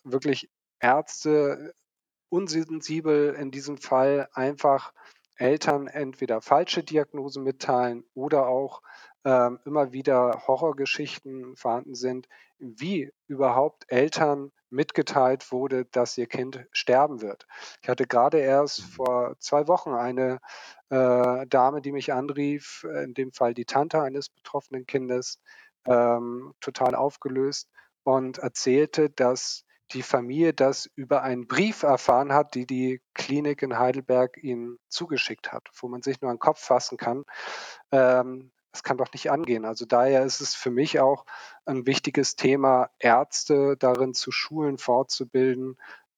wirklich 0.03 0.49
Ärzte 0.79 1.73
unsensibel 2.29 3.33
in 3.33 3.51
diesem 3.51 3.77
Fall 3.77 4.29
einfach 4.33 4.93
Eltern 5.35 5.87
entweder 5.87 6.41
falsche 6.41 6.83
Diagnosen 6.83 7.43
mitteilen 7.43 8.05
oder 8.13 8.47
auch 8.47 8.81
ähm, 9.25 9.59
immer 9.65 9.91
wieder 9.91 10.43
Horrorgeschichten 10.47 11.55
vorhanden 11.55 11.95
sind, 11.95 12.27
wie 12.59 13.11
überhaupt 13.27 13.85
Eltern 13.89 14.51
mitgeteilt 14.69 15.51
wurde, 15.51 15.85
dass 15.85 16.17
ihr 16.17 16.27
Kind 16.27 16.65
sterben 16.71 17.21
wird. 17.21 17.47
Ich 17.81 17.89
hatte 17.89 18.05
gerade 18.05 18.39
erst 18.39 18.81
mhm. 18.81 18.91
vor 18.91 19.35
zwei 19.39 19.67
Wochen 19.67 19.93
eine 19.93 20.39
äh, 20.89 21.45
Dame, 21.47 21.81
die 21.81 21.91
mich 21.91 22.13
anrief, 22.13 22.85
in 23.03 23.13
dem 23.13 23.31
Fall 23.31 23.53
die 23.53 23.65
Tante 23.65 24.01
eines 24.01 24.29
betroffenen 24.29 24.85
Kindes, 24.85 25.39
ähm, 25.85 26.53
total 26.59 26.95
aufgelöst 26.95 27.69
und 28.03 28.39
erzählte, 28.39 29.09
dass 29.09 29.65
die 29.91 30.03
Familie 30.03 30.53
das 30.53 30.87
über 30.95 31.23
einen 31.23 31.47
Brief 31.47 31.83
erfahren 31.83 32.31
hat, 32.31 32.53
die 32.53 32.67
die 32.67 33.01
Klinik 33.15 33.63
in 33.63 33.79
Heidelberg 33.79 34.37
ihnen 34.37 34.77
zugeschickt 34.87 35.51
hat, 35.51 35.67
wo 35.79 35.87
man 35.87 36.03
sich 36.03 36.21
nur 36.21 36.29
an 36.29 36.35
den 36.35 36.41
Kopf 36.41 36.59
fassen 36.59 36.97
kann. 36.97 37.23
Ähm, 37.91 38.51
das 38.71 38.83
kann 38.83 38.97
doch 38.97 39.11
nicht 39.13 39.31
angehen. 39.31 39.65
Also 39.65 39.85
daher 39.85 40.23
ist 40.23 40.41
es 40.41 40.55
für 40.55 40.71
mich 40.71 40.99
auch 40.99 41.25
ein 41.65 41.85
wichtiges 41.85 42.35
Thema, 42.35 42.89
Ärzte 42.99 43.75
darin 43.77 44.13
zu 44.13 44.31
schulen, 44.31 44.77
fortzubilden, 44.77 45.77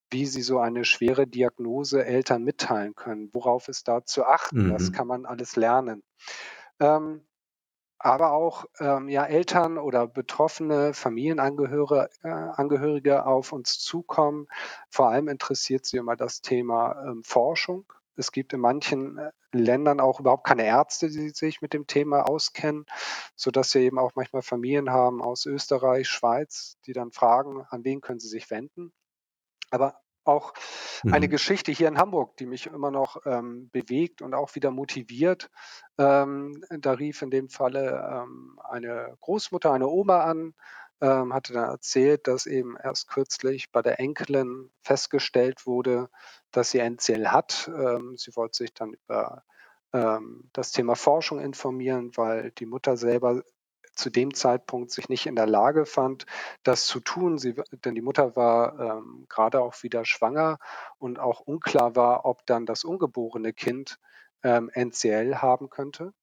wie 0.10 0.26
sie 0.26 0.42
so 0.42 0.60
eine 0.60 0.84
schwere 0.84 1.28
Diagnose 1.28 2.06
Eltern 2.06 2.44
mitteilen 2.44 2.96
können. 2.96 3.30
Worauf 3.34 3.70
ist 3.70 3.88
da 3.88 4.04
zu 4.04 4.26
achten? 4.26 4.68
Mhm. 4.68 4.74
Das 4.74 4.92
kann 4.92 5.08
man 5.08 5.26
alles 5.26 5.56
lernen. 5.56 6.04
Ähm, 6.80 7.22
aber 8.04 8.32
auch 8.32 8.66
ähm, 8.80 9.08
ja, 9.10 9.26
Eltern 9.26 9.78
oder 9.78 10.08
betroffene 10.08 10.94
Familienangehörige 10.94 12.10
äh, 12.24 13.20
auf 13.20 13.54
uns 13.54 13.78
zukommen. 13.80 14.48
Vor 14.90 15.10
allem 15.10 15.28
interessiert 15.28 15.86
sie 15.86 15.98
immer 15.98 16.16
das 16.16 16.42
Thema 16.42 17.06
ähm, 17.06 17.24
Forschung. 17.24 17.86
Es 18.16 18.32
gibt 18.32 18.54
in 18.54 18.60
manchen 18.60 19.18
äh, 19.18 19.32
Ländern 19.52 20.00
auch 20.00 20.20
überhaupt 20.20 20.46
keine 20.46 20.66
Ärzte, 20.66 21.10
die 21.10 21.30
sich 21.30 21.62
mit 21.62 21.74
dem 21.74 21.88
Thema 21.88 22.28
auskennen, 22.28 22.86
sodass 23.36 23.74
wir 23.74 23.82
eben 23.82 24.00
auch 24.00 24.12
manchmal 24.16 24.42
Familien 24.42 24.90
haben 24.90 25.22
aus 25.22 25.46
Österreich, 25.46 26.08
Schweiz, 26.08 26.78
die 26.86 26.94
dann 26.94 27.12
fragen, 27.12 27.66
an 27.70 27.84
wen 27.84 28.02
können 28.02 28.20
sie 28.20 28.30
sich 28.30 28.50
wenden. 28.50 28.94
Aber 29.70 30.02
auch 30.24 30.54
mhm. 31.04 31.14
eine 31.14 31.30
Geschichte 31.30 31.72
hier 31.72 31.88
in 31.88 31.98
Hamburg, 31.98 32.38
die 32.38 32.46
mich 32.46 32.68
immer 32.68 32.92
noch 32.92 33.26
ähm, 33.26 33.70
bewegt 33.72 34.22
und 34.22 34.34
auch 34.34 34.56
wieder 34.56 34.72
motiviert. 34.72 35.50
Ähm, 35.98 36.64
da 36.70 36.92
rief 36.92 37.22
in 37.22 37.32
dem 37.32 37.50
Falle 37.50 38.24
ähm, 38.24 38.60
eine 38.64 39.18
Großmutter, 39.22 39.72
eine 39.72 39.88
Oma 39.88 40.24
an, 40.24 40.54
ähm, 41.02 41.34
hatte 41.34 41.54
dann 41.54 41.70
erzählt, 41.70 42.28
dass 42.28 42.46
eben 42.46 42.78
erst 42.78 43.08
kürzlich 43.08 43.72
bei 43.72 43.82
der 43.82 44.00
Enkelin 44.00 44.72
festgestellt 44.82 45.66
wurde, 45.66 46.10
dass 46.52 46.72
sie 46.72 46.80
NCL 46.80 47.28
hat. 47.28 47.70
Ähm, 47.76 48.16
sie 48.18 48.36
wollte 48.36 48.58
sich 48.58 48.74
dann 48.74 48.94
über 48.94 49.44
ähm, 49.94 50.50
das 50.54 50.72
Thema 50.72 50.96
Forschung 50.96 51.40
informieren, 51.40 52.12
weil 52.16 52.52
die 52.52 52.66
Mutter 52.66 52.98
selber 52.98 53.44
zu 53.94 54.10
dem 54.10 54.34
Zeitpunkt 54.34 54.92
sich 54.92 55.10
nicht 55.10 55.26
in 55.26 55.36
der 55.36 55.48
Lage 55.48 55.86
fand, 55.86 56.26
das 56.64 56.86
zu 56.86 57.00
tun. 57.00 57.38
Sie, 57.38 57.56
denn 57.72 57.96
die 57.96 58.02
Mutter 58.02 58.36
war 58.36 58.80
ähm, 58.80 59.26
gerade 59.28 59.62
auch 59.62 59.84
wieder 59.84 60.06
schwanger 60.06 60.60
und 60.98 61.20
auch 61.20 61.42
unklar 61.42 61.96
war, 61.96 62.26
ob 62.26 62.46
dann 62.46 62.66
das 62.66 62.84
ungeborene 62.84 63.54
Kind 63.54 64.00
ähm, 64.44 64.70
NCL 64.74 65.38
haben 65.38 65.70
könnte. 65.70 66.14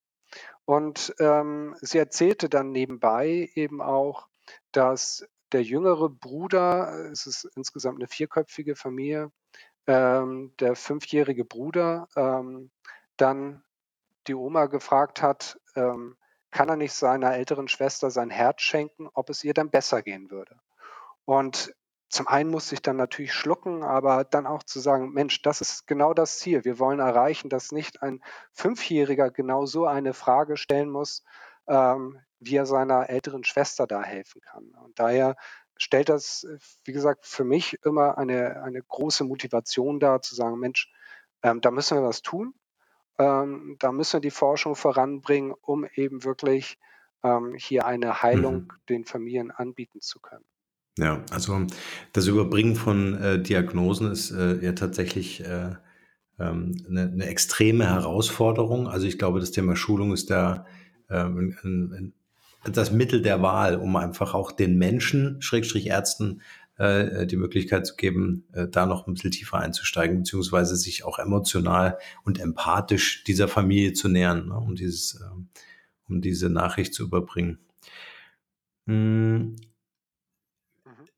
Und 0.64 1.14
ähm, 1.18 1.74
sie 1.80 1.98
erzählte 1.98 2.48
dann 2.48 2.72
nebenbei 2.72 3.50
eben 3.54 3.80
auch, 3.80 4.28
dass 4.72 5.26
der 5.52 5.62
jüngere 5.62 6.08
Bruder, 6.08 7.10
es 7.10 7.26
ist 7.26 7.44
insgesamt 7.56 7.98
eine 7.98 8.08
vierköpfige 8.08 8.76
Familie, 8.76 9.32
ähm, 9.86 10.52
der 10.60 10.76
fünfjährige 10.76 11.44
Bruder 11.44 12.08
ähm, 12.16 12.70
dann 13.16 13.64
die 14.26 14.34
Oma 14.34 14.66
gefragt 14.66 15.22
hat, 15.22 15.58
ähm, 15.74 16.16
kann 16.50 16.68
er 16.68 16.76
nicht 16.76 16.92
seiner 16.92 17.34
älteren 17.34 17.68
Schwester 17.68 18.10
sein 18.10 18.30
Herz 18.30 18.62
schenken, 18.62 19.08
ob 19.12 19.30
es 19.30 19.44
ihr 19.44 19.54
dann 19.54 19.70
besser 19.70 20.02
gehen 20.02 20.30
würde. 20.30 20.60
Und 21.24 21.74
zum 22.10 22.26
einen 22.26 22.50
musste 22.50 22.74
ich 22.74 22.82
dann 22.82 22.96
natürlich 22.96 23.34
schlucken, 23.34 23.82
aber 23.82 24.24
dann 24.24 24.46
auch 24.46 24.62
zu 24.62 24.80
sagen, 24.80 25.12
Mensch, 25.12 25.42
das 25.42 25.60
ist 25.60 25.86
genau 25.86 26.14
das 26.14 26.38
Ziel. 26.38 26.64
Wir 26.64 26.78
wollen 26.78 27.00
erreichen, 27.00 27.50
dass 27.50 27.70
nicht 27.70 28.02
ein 28.02 28.22
Fünfjähriger 28.52 29.30
genau 29.30 29.66
so 29.66 29.84
eine 29.84 30.14
Frage 30.14 30.56
stellen 30.56 30.88
muss, 30.88 31.22
ähm, 31.66 32.18
wie 32.40 32.56
er 32.56 32.66
seiner 32.66 33.08
älteren 33.10 33.44
Schwester 33.44 33.86
da 33.86 34.02
helfen 34.02 34.40
kann. 34.40 34.70
Und 34.84 34.98
daher 34.98 35.36
stellt 35.76 36.08
das, 36.08 36.46
wie 36.84 36.92
gesagt, 36.92 37.26
für 37.26 37.44
mich 37.44 37.78
immer 37.84 38.18
eine, 38.18 38.62
eine 38.62 38.82
große 38.82 39.24
Motivation 39.24 40.00
dar, 40.00 40.22
zu 40.22 40.34
sagen, 40.34 40.58
Mensch, 40.58 40.90
ähm, 41.42 41.60
da 41.60 41.70
müssen 41.70 41.98
wir 41.98 42.04
was 42.04 42.22
tun. 42.22 42.54
Ähm, 43.18 43.76
da 43.78 43.92
müssen 43.92 44.14
wir 44.14 44.20
die 44.20 44.30
Forschung 44.30 44.76
voranbringen, 44.76 45.54
um 45.60 45.86
eben 45.94 46.24
wirklich 46.24 46.78
ähm, 47.24 47.54
hier 47.56 47.86
eine 47.86 48.22
Heilung 48.22 48.54
mhm. 48.54 48.68
den 48.88 49.04
Familien 49.04 49.50
anbieten 49.50 50.00
zu 50.00 50.20
können. 50.20 50.44
Ja, 50.98 51.24
also 51.30 51.64
das 52.12 52.26
Überbringen 52.26 52.74
von 52.74 53.14
äh, 53.14 53.40
Diagnosen 53.40 54.10
ist 54.10 54.32
äh, 54.32 54.56
ja 54.56 54.72
tatsächlich 54.72 55.44
äh, 55.44 55.76
ähm, 56.40 56.84
eine, 56.88 57.02
eine, 57.02 57.26
extreme 57.26 57.88
Herausforderung. 57.88 58.88
Also 58.88 59.06
ich 59.06 59.18
glaube, 59.18 59.38
das 59.38 59.52
Thema 59.52 59.76
Schulung 59.76 60.12
ist 60.12 60.30
da 60.30 60.66
ähm, 61.08 61.56
ein, 61.62 61.92
ein, 61.92 62.14
das 62.64 62.90
Mittel 62.90 63.22
der 63.22 63.42
Wahl, 63.42 63.76
um 63.76 63.96
einfach 63.96 64.34
auch 64.34 64.52
den 64.52 64.78
Menschen, 64.78 65.40
Schrägstrich 65.40 65.86
Ärzten, 65.86 66.42
äh, 66.78 67.26
die 67.26 67.36
Möglichkeit 67.36 67.86
zu 67.86 67.96
geben, 67.96 68.44
äh, 68.52 68.68
da 68.68 68.86
noch 68.86 69.06
ein 69.06 69.14
bisschen 69.14 69.30
tiefer 69.30 69.58
einzusteigen, 69.58 70.18
beziehungsweise 70.18 70.76
sich 70.76 71.04
auch 71.04 71.18
emotional 71.18 71.98
und 72.24 72.40
empathisch 72.40 73.24
dieser 73.24 73.48
Familie 73.48 73.92
zu 73.92 74.08
nähern, 74.08 74.48
ne, 74.48 74.56
um 74.56 74.74
dieses, 74.74 75.20
äh, 75.20 75.24
um 76.08 76.20
diese 76.20 76.48
Nachricht 76.48 76.94
zu 76.94 77.04
überbringen. 77.04 77.58
Hm. 78.86 79.56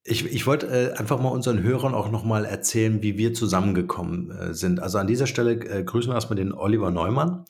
Ich, 0.03 0.25
ich 0.25 0.47
wollte 0.47 0.67
äh, 0.67 0.99
einfach 0.99 1.21
mal 1.21 1.29
unseren 1.29 1.63
Hörern 1.63 1.95
auch 1.95 2.11
nochmal 2.11 2.47
erzählen, 2.47 3.03
wie 3.03 3.19
wir 3.19 3.35
zusammengekommen 3.35 4.31
äh, 4.31 4.55
sind. 4.55 4.81
Also 4.81 4.97
an 4.97 5.07
dieser 5.07 5.27
Stelle 5.27 5.53
äh, 5.53 5.85
grüßen 5.85 6.11
wir 6.11 6.15
erstmal 6.15 6.39
den 6.39 6.53
Oliver 6.53 6.91
Neumann, 6.91 7.45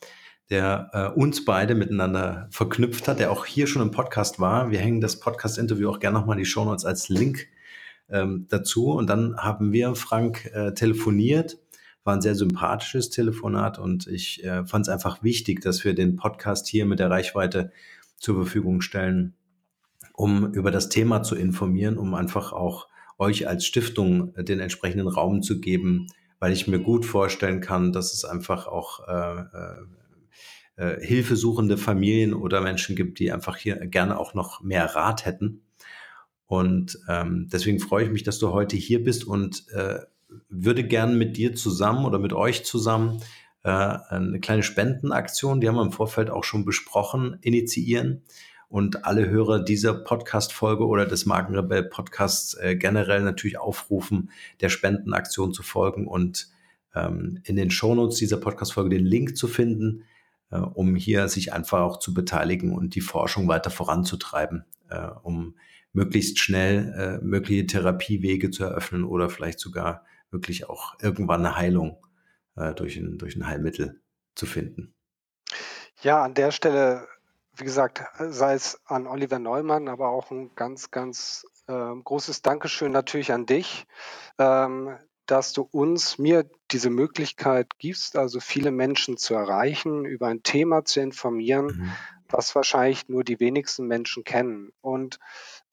der 0.50 0.90
äh, 0.92 1.18
uns 1.18 1.44
beide 1.44 1.74
miteinander 1.74 2.48
verknüpft 2.50 3.08
hat, 3.08 3.20
der 3.20 3.30
auch 3.30 3.46
hier 3.46 3.66
schon 3.66 3.82
im 3.82 3.90
Podcast 3.90 4.40
war. 4.40 4.70
Wir 4.70 4.80
hängen 4.80 5.00
das 5.00 5.20
Podcast-Interview 5.20 5.88
auch 5.88 6.00
gerne 6.00 6.18
nochmal 6.18 6.36
in 6.36 6.44
die 6.44 6.50
Show 6.50 6.64
Notes 6.64 6.84
als 6.84 7.08
Link 7.08 7.46
ähm, 8.08 8.46
dazu. 8.48 8.90
Und 8.90 9.08
dann 9.08 9.36
haben 9.36 9.72
wir 9.72 9.94
Frank 9.94 10.50
äh, 10.52 10.72
telefoniert. 10.74 11.58
War 12.02 12.14
ein 12.14 12.22
sehr 12.22 12.34
sympathisches 12.34 13.10
Telefonat 13.10 13.78
und 13.78 14.06
ich 14.06 14.42
äh, 14.42 14.64
fand 14.64 14.86
es 14.86 14.88
einfach 14.88 15.22
wichtig, 15.22 15.60
dass 15.60 15.84
wir 15.84 15.94
den 15.94 16.16
Podcast 16.16 16.66
hier 16.66 16.86
mit 16.86 16.98
der 16.98 17.10
Reichweite 17.10 17.72
zur 18.16 18.36
Verfügung 18.36 18.80
stellen 18.80 19.34
um 20.20 20.52
über 20.52 20.70
das 20.70 20.90
Thema 20.90 21.22
zu 21.22 21.34
informieren, 21.34 21.96
um 21.96 22.14
einfach 22.14 22.52
auch 22.52 22.88
euch 23.18 23.48
als 23.48 23.64
Stiftung 23.64 24.34
den 24.34 24.60
entsprechenden 24.60 25.08
Raum 25.08 25.40
zu 25.40 25.60
geben, 25.60 26.08
weil 26.38 26.52
ich 26.52 26.68
mir 26.68 26.78
gut 26.78 27.06
vorstellen 27.06 27.62
kann, 27.62 27.90
dass 27.92 28.12
es 28.12 28.26
einfach 28.26 28.66
auch 28.66 29.08
äh, 29.08 29.44
äh, 30.80 30.98
hilfesuchende 31.04 31.76
Familien 31.76 32.32
oder 32.32 32.62
Menschen 32.62 32.96
gibt, 32.96 33.18
die 33.18 33.30
einfach 33.30 33.58
hier 33.58 33.76
gerne 33.86 34.18
auch 34.18 34.32
noch 34.32 34.62
mehr 34.62 34.86
Rat 34.96 35.26
hätten. 35.26 35.60
Und 36.46 36.98
ähm, 37.06 37.48
deswegen 37.52 37.80
freue 37.80 38.06
ich 38.06 38.10
mich, 38.10 38.22
dass 38.22 38.38
du 38.38 38.50
heute 38.50 38.78
hier 38.78 39.04
bist 39.04 39.26
und 39.26 39.68
äh, 39.74 39.98
würde 40.48 40.84
gern 40.84 41.18
mit 41.18 41.36
dir 41.36 41.54
zusammen 41.54 42.06
oder 42.06 42.18
mit 42.18 42.32
euch 42.32 42.64
zusammen 42.64 43.20
äh, 43.62 43.68
eine 43.68 44.40
kleine 44.40 44.62
Spendenaktion, 44.62 45.60
die 45.60 45.68
haben 45.68 45.76
wir 45.76 45.82
im 45.82 45.92
Vorfeld 45.92 46.30
auch 46.30 46.44
schon 46.44 46.64
besprochen, 46.64 47.36
initiieren 47.42 48.22
und 48.70 49.04
alle 49.04 49.28
Hörer 49.28 49.62
dieser 49.62 49.92
Podcast-Folge 49.92 50.86
oder 50.86 51.04
des 51.04 51.26
Markenrebell-Podcasts 51.26 52.54
äh, 52.54 52.74
generell 52.74 53.20
natürlich 53.22 53.58
aufrufen, 53.58 54.30
der 54.62 54.70
Spendenaktion 54.70 55.52
zu 55.52 55.62
folgen 55.62 56.06
und 56.06 56.48
ähm, 56.94 57.40
in 57.44 57.56
den 57.56 57.70
Shownotes 57.70 58.16
dieser 58.16 58.38
Podcast-Folge 58.38 58.88
den 58.88 59.04
Link 59.04 59.36
zu 59.36 59.46
finden, 59.46 60.04
um 60.56 60.94
hier 60.94 61.28
sich 61.28 61.52
einfach 61.52 61.80
auch 61.80 61.98
zu 61.98 62.14
beteiligen 62.14 62.72
und 62.72 62.94
die 62.94 63.00
Forschung 63.00 63.48
weiter 63.48 63.70
voranzutreiben, 63.70 64.64
äh, 64.88 65.08
um 65.22 65.56
möglichst 65.92 66.38
schnell 66.38 67.20
äh, 67.20 67.24
mögliche 67.24 67.66
Therapiewege 67.66 68.50
zu 68.50 68.64
eröffnen 68.64 69.04
oder 69.04 69.28
vielleicht 69.30 69.60
sogar 69.60 70.04
wirklich 70.30 70.68
auch 70.68 70.94
irgendwann 71.00 71.44
eine 71.44 71.56
Heilung 71.56 72.06
äh, 72.56 72.74
durch, 72.74 72.96
ein, 72.96 73.18
durch 73.18 73.36
ein 73.36 73.46
Heilmittel 73.46 74.00
zu 74.34 74.46
finden. 74.46 74.94
Ja, 76.02 76.22
an 76.22 76.34
der 76.34 76.50
Stelle 76.50 77.06
wie 77.60 77.64
gesagt, 77.64 78.02
sei 78.18 78.54
es 78.54 78.80
an 78.86 79.06
Oliver 79.06 79.38
Neumann, 79.38 79.88
aber 79.88 80.08
auch 80.08 80.30
ein 80.30 80.54
ganz, 80.54 80.90
ganz 80.90 81.46
äh, 81.68 81.94
großes 82.04 82.42
Dankeschön 82.42 82.92
natürlich 82.92 83.32
an 83.32 83.46
dich, 83.46 83.86
ähm, 84.38 84.96
dass 85.30 85.52
du 85.52 85.68
uns, 85.70 86.18
mir 86.18 86.50
diese 86.72 86.90
Möglichkeit 86.90 87.78
gibst, 87.78 88.16
also 88.16 88.40
viele 88.40 88.72
Menschen 88.72 89.16
zu 89.16 89.34
erreichen, 89.34 90.04
über 90.04 90.26
ein 90.26 90.42
Thema 90.42 90.84
zu 90.84 91.00
informieren, 91.00 91.66
mhm. 91.66 91.92
was 92.28 92.54
wahrscheinlich 92.56 93.08
nur 93.08 93.22
die 93.22 93.38
wenigsten 93.38 93.86
Menschen 93.86 94.24
kennen. 94.24 94.72
Und 94.80 95.20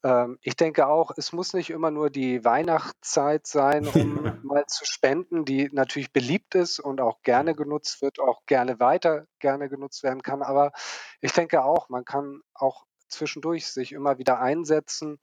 ähm, 0.03 0.37
ich 0.41 0.55
denke 0.55 0.87
auch, 0.87 1.11
es 1.17 1.33
muss 1.33 1.53
nicht 1.53 1.71
immer 1.71 1.89
nur 1.89 2.11
die 2.11 2.45
Weihnachtszeit 2.45 3.47
sein, 3.47 3.87
um 3.87 4.39
mal 4.43 4.65
zu 4.67 4.85
spenden, 4.85 5.43
die 5.43 5.69
natürlich 5.71 6.13
beliebt 6.13 6.53
ist 6.53 6.79
und 6.79 7.01
auch 7.01 7.23
gerne 7.23 7.55
genutzt 7.55 8.03
wird, 8.03 8.19
auch 8.19 8.45
gerne 8.45 8.79
weiter 8.79 9.25
gerne 9.39 9.69
genutzt 9.69 10.03
werden 10.03 10.21
kann. 10.21 10.43
Aber 10.43 10.71
ich 11.19 11.33
denke 11.33 11.63
auch, 11.63 11.89
man 11.89 12.05
kann 12.05 12.41
auch 12.53 12.85
zwischendurch 13.07 13.67
sich 13.67 13.91
immer 13.91 14.19
wieder 14.19 14.39
einsetzen. 14.39 15.19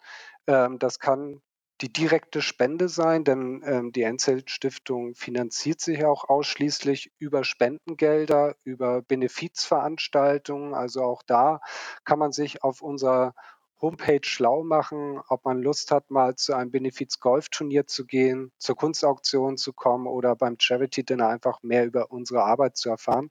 Ähm, 0.48 0.80
das 0.80 0.98
kann 0.98 1.40
die 1.84 1.92
direkte 1.92 2.40
Spende 2.40 2.88
sein, 2.88 3.24
denn 3.24 3.62
ähm, 3.66 3.92
die 3.92 4.04
Endzelt-Stiftung 4.04 5.14
finanziert 5.14 5.82
sich 5.82 6.02
auch 6.06 6.26
ausschließlich 6.30 7.12
über 7.18 7.44
Spendengelder, 7.44 8.56
über 8.64 9.02
Benefizveranstaltungen. 9.02 10.72
Also 10.72 11.02
auch 11.02 11.22
da 11.22 11.60
kann 12.04 12.18
man 12.18 12.32
sich 12.32 12.64
auf 12.64 12.80
unserer 12.80 13.34
Homepage 13.82 14.22
schlau 14.22 14.64
machen, 14.64 15.20
ob 15.28 15.44
man 15.44 15.60
Lust 15.60 15.90
hat, 15.90 16.10
mal 16.10 16.36
zu 16.36 16.54
einem 16.54 16.70
Benefiz-Golf-Turnier 16.70 17.86
zu 17.86 18.06
gehen, 18.06 18.50
zur 18.56 18.76
Kunstauktion 18.76 19.58
zu 19.58 19.74
kommen 19.74 20.06
oder 20.06 20.36
beim 20.36 20.56
Charity-Dinner 20.58 21.28
einfach 21.28 21.62
mehr 21.62 21.84
über 21.84 22.10
unsere 22.10 22.44
Arbeit 22.44 22.78
zu 22.78 22.88
erfahren. 22.88 23.30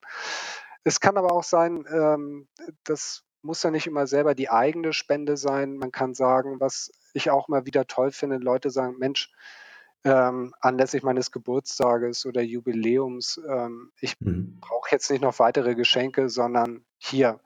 Es 0.84 1.00
kann 1.00 1.18
aber 1.18 1.32
auch 1.32 1.44
sein, 1.44 1.86
ähm, 1.92 2.48
das 2.84 3.24
muss 3.44 3.64
ja 3.64 3.72
nicht 3.72 3.88
immer 3.88 4.08
selber 4.08 4.36
die 4.36 4.50
eigene 4.50 4.94
Spende 4.94 5.38
sein. 5.38 5.78
Man 5.78 5.92
kann 5.92 6.14
sagen, 6.14 6.60
was 6.60 6.92
ich 7.14 7.30
auch 7.30 7.48
mal 7.48 7.66
wieder 7.66 7.86
toll 7.86 8.12
finde, 8.12 8.38
Leute 8.38 8.70
sagen, 8.70 8.98
Mensch, 8.98 9.32
ähm, 10.06 10.54
anlässlich 10.60 11.04
meines 11.04 11.32
Geburtstages 11.32 12.26
oder 12.26 12.42
Jubiläums, 12.42 13.40
ähm, 13.50 13.92
ich 14.00 14.20
mhm. 14.20 14.60
brauche 14.60 14.90
jetzt 14.92 15.10
nicht 15.10 15.22
noch 15.22 15.40
weitere 15.40 15.76
Geschenke, 15.76 16.30
sondern 16.30 16.84
hier, 16.98 17.40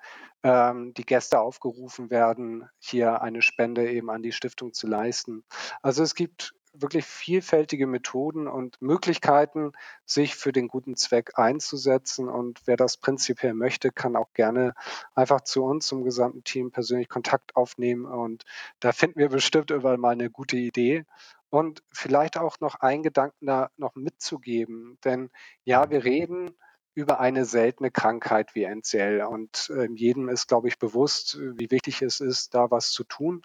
ähm, 0.44 0.94
die 0.94 1.06
Gäste 1.06 1.40
aufgerufen 1.40 2.10
werden, 2.10 2.70
hier 2.80 3.22
eine 3.22 3.42
Spende 3.42 3.90
eben 3.92 4.10
an 4.10 4.24
die 4.24 4.32
Stiftung 4.32 4.74
zu 4.74 4.88
leisten. 4.88 5.44
Also 5.82 6.04
es 6.04 6.16
gibt 6.16 6.54
wirklich 6.82 7.06
vielfältige 7.06 7.88
Methoden 7.88 8.48
und 8.48 8.82
Möglichkeiten, 8.82 9.72
sich 10.06 10.36
für 10.36 10.52
den 10.52 10.68
guten 10.68 10.96
Zweck 10.96 11.38
einzusetzen. 11.38 12.30
Und 12.30 12.62
wer 12.66 12.78
das 12.78 12.98
prinzipiell 12.98 13.54
möchte, 13.54 13.92
kann 13.92 14.16
auch 14.16 14.34
gerne 14.34 14.74
einfach 15.16 15.42
zu 15.42 15.64
uns, 15.64 15.88
zum 15.88 16.04
gesamten 16.04 16.44
Team, 16.44 16.72
persönlich 16.72 17.10
Kontakt 17.10 17.56
aufnehmen. 17.56 18.06
Und 18.06 18.44
da 18.80 18.92
finden 18.92 19.20
wir 19.20 19.30
bestimmt 19.30 19.72
immer 19.72 19.98
mal 19.98 20.12
eine 20.12 20.30
gute 20.30 20.58
Idee. 20.58 21.06
Und 21.50 21.82
vielleicht 21.92 22.38
auch 22.38 22.60
noch 22.60 22.76
einen 22.76 23.04
Gedanken 23.04 23.46
da 23.46 23.70
noch 23.78 23.96
mitzugeben. 23.96 24.98
Denn 25.04 25.30
ja, 25.64 25.90
wir 25.90 26.04
reden 26.04 26.52
über 26.94 27.20
eine 27.20 27.46
seltene 27.46 27.92
Krankheit 27.92 28.56
wie 28.56 28.64
NCL. 28.64 29.22
Und 29.30 29.72
äh, 29.74 29.88
jedem 29.94 30.30
ist, 30.30 30.48
glaube 30.48 30.68
ich, 30.68 30.80
bewusst, 30.80 31.38
wie 31.40 31.70
wichtig 31.72 32.02
es 32.02 32.20
ist, 32.20 32.56
da 32.56 32.72
was 32.72 32.90
zu 32.92 33.04
tun. 33.04 33.44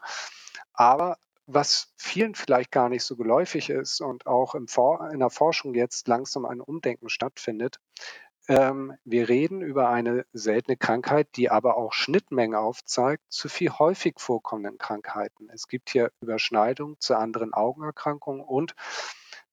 Aber 0.72 1.18
was 1.46 1.92
vielen 1.96 2.34
vielleicht 2.34 2.70
gar 2.70 2.88
nicht 2.88 3.04
so 3.04 3.16
geläufig 3.16 3.70
ist 3.70 4.00
und 4.00 4.26
auch 4.26 4.54
in 4.54 4.66
der 5.18 5.30
Forschung 5.30 5.74
jetzt 5.74 6.08
langsam 6.08 6.44
ein 6.44 6.60
Umdenken 6.60 7.08
stattfindet, 7.08 7.78
ähm, 8.48 8.94
wir 9.04 9.28
reden 9.28 9.62
über 9.62 9.88
eine 9.88 10.26
seltene 10.32 10.76
Krankheit, 10.76 11.28
die 11.36 11.50
aber 11.50 11.76
auch 11.76 11.92
Schnittmengen 11.92 12.56
aufzeigt 12.56 13.22
zu 13.28 13.48
viel 13.48 13.70
häufig 13.70 14.14
vorkommenden 14.18 14.78
Krankheiten. 14.78 15.48
Es 15.50 15.68
gibt 15.68 15.90
hier 15.90 16.10
Überschneidungen 16.20 16.96
zu 16.98 17.16
anderen 17.16 17.52
Augenerkrankungen 17.52 18.42
und 18.42 18.74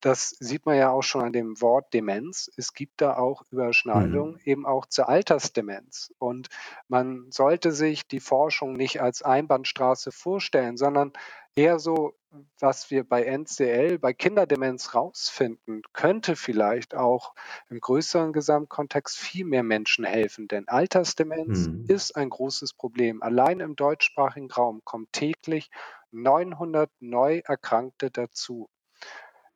das 0.01 0.29
sieht 0.39 0.65
man 0.65 0.77
ja 0.77 0.91
auch 0.91 1.01
schon 1.01 1.23
an 1.23 1.33
dem 1.33 1.59
Wort 1.61 1.93
Demenz. 1.93 2.49
Es 2.55 2.73
gibt 2.73 3.01
da 3.01 3.17
auch 3.17 3.43
Überschneidungen 3.51 4.33
mhm. 4.33 4.41
eben 4.45 4.65
auch 4.65 4.85
zur 4.85 5.09
Altersdemenz. 5.09 6.13
Und 6.19 6.47
man 6.87 7.27
sollte 7.31 7.71
sich 7.71 8.07
die 8.07 8.21
Forschung 8.21 8.73
nicht 8.73 9.01
als 9.01 9.21
Einbahnstraße 9.21 10.11
vorstellen, 10.11 10.77
sondern 10.77 11.11
eher 11.55 11.79
so, 11.79 12.13
was 12.59 12.91
wir 12.91 13.03
bei 13.03 13.23
NCL, 13.23 13.99
bei 13.99 14.13
Kinderdemenz 14.13 14.95
rausfinden, 14.95 15.81
könnte 15.91 16.37
vielleicht 16.37 16.95
auch 16.95 17.33
im 17.69 17.81
größeren 17.81 18.31
Gesamtkontext 18.31 19.17
viel 19.17 19.45
mehr 19.45 19.63
Menschen 19.63 20.05
helfen. 20.05 20.47
Denn 20.47 20.69
Altersdemenz 20.69 21.67
mhm. 21.67 21.85
ist 21.89 22.15
ein 22.15 22.29
großes 22.29 22.73
Problem. 22.73 23.21
Allein 23.21 23.59
im 23.59 23.75
deutschsprachigen 23.75 24.49
Raum 24.49 24.81
kommen 24.85 25.07
täglich 25.11 25.69
900 26.11 26.89
neu 26.99 27.41
Erkrankte 27.45 28.09
dazu 28.11 28.69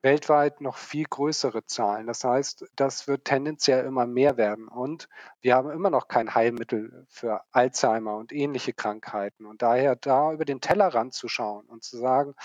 weltweit 0.04 0.62
noch 0.62 0.78
viel 0.78 1.06
größere 1.06 1.66
Zahlen. 1.66 2.08
Das 2.08 2.24
heißt, 2.24 2.66
das 2.76 3.08
wird 3.08 3.26
tendenziell 3.26 3.86
immer 3.86 4.06
mehr 4.06 4.38
werden. 4.38 4.68
Und 4.68 5.08
wir 5.42 5.56
haben 5.56 5.72
immer 5.72 5.90
noch 5.90 6.08
kein 6.08 6.36
Heilmittel 6.36 7.06
für 7.10 7.42
Alzheimer 7.52 8.18
und 8.18 8.34
ähnliche 8.34 8.74
Krankheiten. 8.74 9.46
Und 9.46 9.62
daher 9.62 9.96
da 9.96 10.34
über 10.34 10.46
den 10.46 10.62
Tellerrand 10.62 11.14
zu 11.14 11.30
schauen 11.30 11.66
und 11.66 11.84
zu 11.84 11.98
sagen, 11.98 12.36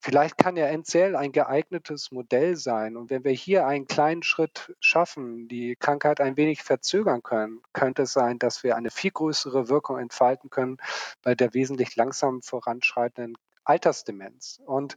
vielleicht 0.00 0.36
kann 0.36 0.56
ja 0.56 0.66
NCL 0.66 1.16
ein 1.16 1.32
geeignetes 1.32 2.12
Modell 2.12 2.56
sein. 2.56 2.96
Und 2.98 3.08
wenn 3.08 3.24
wir 3.24 3.32
hier 3.32 3.66
einen 3.66 3.86
kleinen 3.86 4.22
Schritt 4.22 4.74
schaffen, 4.78 5.48
die 5.48 5.76
Krankheit 5.76 6.20
ein 6.20 6.36
wenig 6.36 6.62
verzögern 6.62 7.22
können, 7.22 7.62
könnte 7.72 8.02
es 8.02 8.12
sein, 8.12 8.38
dass 8.38 8.62
wir 8.64 8.76
eine 8.76 8.90
viel 8.90 9.12
größere 9.12 9.70
Wirkung 9.70 9.98
entfalten 9.98 10.50
können 10.50 10.76
bei 11.22 11.34
der 11.34 11.54
wesentlich 11.54 11.96
langsam 11.96 12.42
voranschreitenden 12.42 13.38
Altersdemenz. 13.64 14.60
Und 14.66 14.96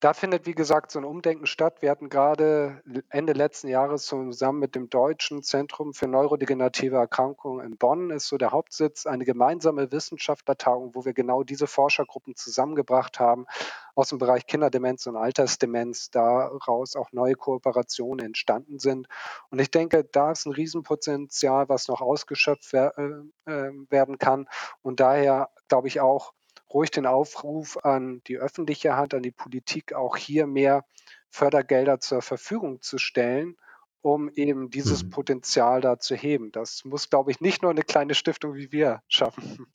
da 0.00 0.12
findet, 0.12 0.46
wie 0.46 0.54
gesagt, 0.54 0.90
so 0.90 0.98
ein 0.98 1.04
Umdenken 1.04 1.46
statt. 1.46 1.80
Wir 1.80 1.90
hatten 1.90 2.08
gerade 2.08 2.82
Ende 3.08 3.32
letzten 3.32 3.68
Jahres 3.68 4.04
zusammen 4.04 4.58
mit 4.58 4.74
dem 4.74 4.90
Deutschen 4.90 5.42
Zentrum 5.42 5.94
für 5.94 6.08
neurodegenerative 6.08 6.96
Erkrankungen 6.96 7.64
in 7.64 7.78
Bonn 7.78 8.10
ist 8.10 8.28
so 8.28 8.36
der 8.36 8.50
Hauptsitz 8.50 9.06
eine 9.06 9.24
gemeinsame 9.24 9.90
Wissenschaftlertagung, 9.90 10.94
wo 10.94 11.04
wir 11.04 11.14
genau 11.14 11.42
diese 11.42 11.66
Forschergruppen 11.66 12.36
zusammengebracht 12.36 13.18
haben 13.18 13.46
aus 13.94 14.08
dem 14.08 14.18
Bereich 14.18 14.46
Kinderdemenz 14.46 15.06
und 15.06 15.16
Altersdemenz, 15.16 16.10
daraus 16.10 16.96
auch 16.96 17.12
neue 17.12 17.34
Kooperationen 17.34 18.26
entstanden 18.26 18.78
sind. 18.78 19.08
Und 19.50 19.60
ich 19.60 19.70
denke, 19.70 20.04
da 20.04 20.32
ist 20.32 20.46
ein 20.46 20.52
Riesenpotenzial, 20.52 21.68
was 21.68 21.88
noch 21.88 22.00
ausgeschöpft 22.00 22.74
äh, 22.74 22.90
äh 23.46 23.70
werden 23.88 24.18
kann. 24.18 24.48
Und 24.82 25.00
daher 25.00 25.50
glaube 25.68 25.88
ich 25.88 26.00
auch, 26.00 26.32
ruhig 26.74 26.90
den 26.90 27.06
Aufruf 27.06 27.78
an 27.84 28.20
die 28.26 28.36
öffentliche 28.36 28.96
Hand, 28.96 29.14
an 29.14 29.22
die 29.22 29.30
Politik, 29.30 29.94
auch 29.94 30.16
hier 30.16 30.46
mehr 30.46 30.84
Fördergelder 31.30 32.00
zur 32.00 32.20
Verfügung 32.20 32.82
zu 32.82 32.98
stellen, 32.98 33.56
um 34.02 34.28
eben 34.28 34.70
dieses 34.70 35.04
mhm. 35.04 35.10
Potenzial 35.10 35.80
da 35.80 35.98
zu 35.98 36.14
heben. 36.14 36.52
Das 36.52 36.84
muss, 36.84 37.08
glaube 37.08 37.30
ich, 37.30 37.40
nicht 37.40 37.62
nur 37.62 37.70
eine 37.70 37.82
kleine 37.82 38.14
Stiftung 38.14 38.54
wie 38.54 38.72
wir 38.72 39.02
schaffen. 39.08 39.66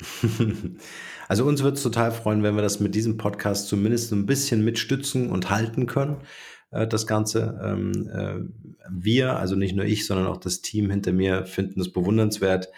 Also 1.28 1.44
uns 1.44 1.64
würde 1.64 1.76
es 1.76 1.82
total 1.82 2.12
freuen, 2.12 2.44
wenn 2.44 2.54
wir 2.54 2.62
das 2.62 2.78
mit 2.78 2.94
diesem 2.94 3.16
Podcast 3.16 3.66
zumindest 3.66 4.12
ein 4.12 4.26
bisschen 4.26 4.64
mitstützen 4.64 5.28
und 5.28 5.50
halten 5.50 5.86
können. 5.86 6.18
Äh, 6.70 6.86
das 6.86 7.06
Ganze. 7.06 7.58
Ähm, 7.62 8.08
äh, 8.08 8.40
wir, 8.88 9.36
also 9.36 9.56
nicht 9.56 9.74
nur 9.74 9.84
ich, 9.84 10.06
sondern 10.06 10.26
auch 10.26 10.36
das 10.36 10.60
Team 10.60 10.90
hinter 10.90 11.12
mir, 11.12 11.46
finden 11.46 11.80
es 11.80 11.92
bewundernswert, 11.92 12.68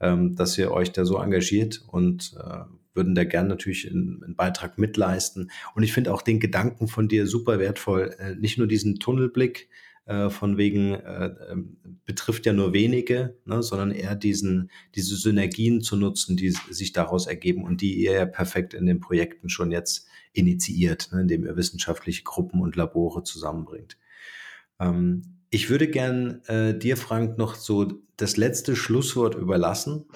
ähm, 0.00 0.36
dass 0.36 0.56
ihr 0.56 0.70
euch 0.70 0.92
da 0.92 1.04
so 1.04 1.18
engagiert 1.18 1.82
und 1.86 2.34
äh, 2.42 2.60
würden 2.98 3.14
da 3.14 3.24
gern 3.24 3.46
natürlich 3.46 3.88
einen, 3.90 4.22
einen 4.22 4.36
Beitrag 4.36 4.76
mitleisten. 4.76 5.50
Und 5.74 5.84
ich 5.84 5.92
finde 5.92 6.12
auch 6.12 6.20
den 6.20 6.40
Gedanken 6.40 6.88
von 6.88 7.08
dir 7.08 7.26
super 7.26 7.58
wertvoll. 7.58 8.14
Äh, 8.18 8.34
nicht 8.34 8.58
nur 8.58 8.66
diesen 8.66 8.98
Tunnelblick 8.98 9.70
äh, 10.08 10.30
von 10.30 10.56
wegen 10.56 10.94
äh, 10.94 11.34
ähm, 11.50 11.76
betrifft 12.04 12.46
ja 12.46 12.52
nur 12.52 12.72
wenige, 12.72 13.36
ne, 13.44 13.62
sondern 13.62 13.90
eher 13.90 14.16
diesen, 14.16 14.70
diese 14.94 15.16
Synergien 15.16 15.82
zu 15.82 15.96
nutzen, 15.96 16.36
die 16.36 16.50
sich 16.70 16.92
daraus 16.92 17.26
ergeben 17.26 17.62
und 17.62 17.82
die 17.82 17.94
ihr 17.94 18.12
ja 18.12 18.26
perfekt 18.26 18.74
in 18.74 18.86
den 18.86 19.00
Projekten 19.00 19.48
schon 19.48 19.70
jetzt 19.70 20.08
initiiert, 20.32 21.10
ne, 21.12 21.20
indem 21.20 21.44
ihr 21.44 21.56
wissenschaftliche 21.56 22.24
Gruppen 22.24 22.60
und 22.60 22.74
Labore 22.74 23.22
zusammenbringt. 23.22 23.98
Ähm, 24.80 25.22
ich 25.50 25.70
würde 25.70 25.88
gern 25.88 26.42
äh, 26.46 26.78
dir, 26.78 26.96
Frank, 26.96 27.38
noch 27.38 27.54
so 27.54 28.02
das 28.16 28.36
letzte 28.36 28.76
Schlusswort 28.76 29.34
überlassen. 29.34 30.06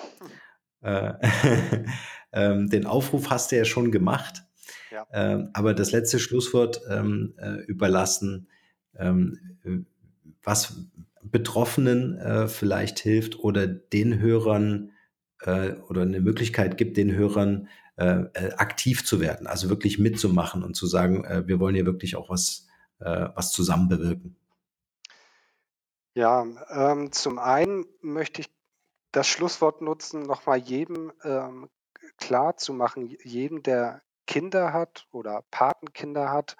Äh, 0.80 1.12
ähm, 2.32 2.68
den 2.68 2.86
Aufruf 2.86 3.30
hast 3.30 3.52
du 3.52 3.56
ja 3.56 3.64
schon 3.64 3.90
gemacht, 3.90 4.44
ja. 4.90 5.06
ähm, 5.12 5.50
aber 5.52 5.74
das 5.74 5.92
letzte 5.92 6.18
Schlusswort 6.18 6.82
ähm, 6.88 7.34
äh, 7.38 7.62
überlassen, 7.64 8.48
ähm, 8.96 9.88
was 10.42 10.76
Betroffenen 11.22 12.18
äh, 12.18 12.48
vielleicht 12.48 12.98
hilft 12.98 13.38
oder 13.38 13.66
den 13.66 14.18
Hörern 14.18 14.92
äh, 15.40 15.72
oder 15.88 16.02
eine 16.02 16.20
Möglichkeit 16.20 16.76
gibt, 16.76 16.96
den 16.96 17.12
Hörern 17.12 17.68
äh, 17.96 18.24
äh, 18.32 18.52
aktiv 18.54 19.04
zu 19.04 19.20
werden, 19.20 19.46
also 19.46 19.68
wirklich 19.68 19.98
mitzumachen 19.98 20.62
und 20.62 20.74
zu 20.74 20.86
sagen, 20.86 21.24
äh, 21.24 21.46
wir 21.46 21.60
wollen 21.60 21.74
hier 21.74 21.86
wirklich 21.86 22.16
auch 22.16 22.30
was, 22.30 22.66
was 23.04 23.50
zusammen 23.50 23.88
bewirken. 23.88 24.36
Ja, 26.14 26.46
ähm, 26.70 27.10
zum 27.10 27.40
einen 27.40 27.84
möchte 28.00 28.42
ich 28.42 28.50
das 29.10 29.26
Schlusswort 29.26 29.82
nutzen, 29.82 30.22
nochmal 30.22 30.58
jedem 30.58 31.12
ähm, 31.24 31.68
klar 32.22 32.56
zu 32.56 32.72
machen, 32.72 33.16
jedem, 33.24 33.64
der 33.64 34.00
Kinder 34.28 34.72
hat 34.72 35.08
oder 35.10 35.44
Patenkinder 35.50 36.30
hat, 36.30 36.56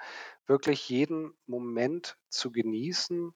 wirklich 0.47 0.89
jeden 0.89 1.35
Moment 1.47 2.19
zu 2.29 2.51
genießen, 2.51 3.33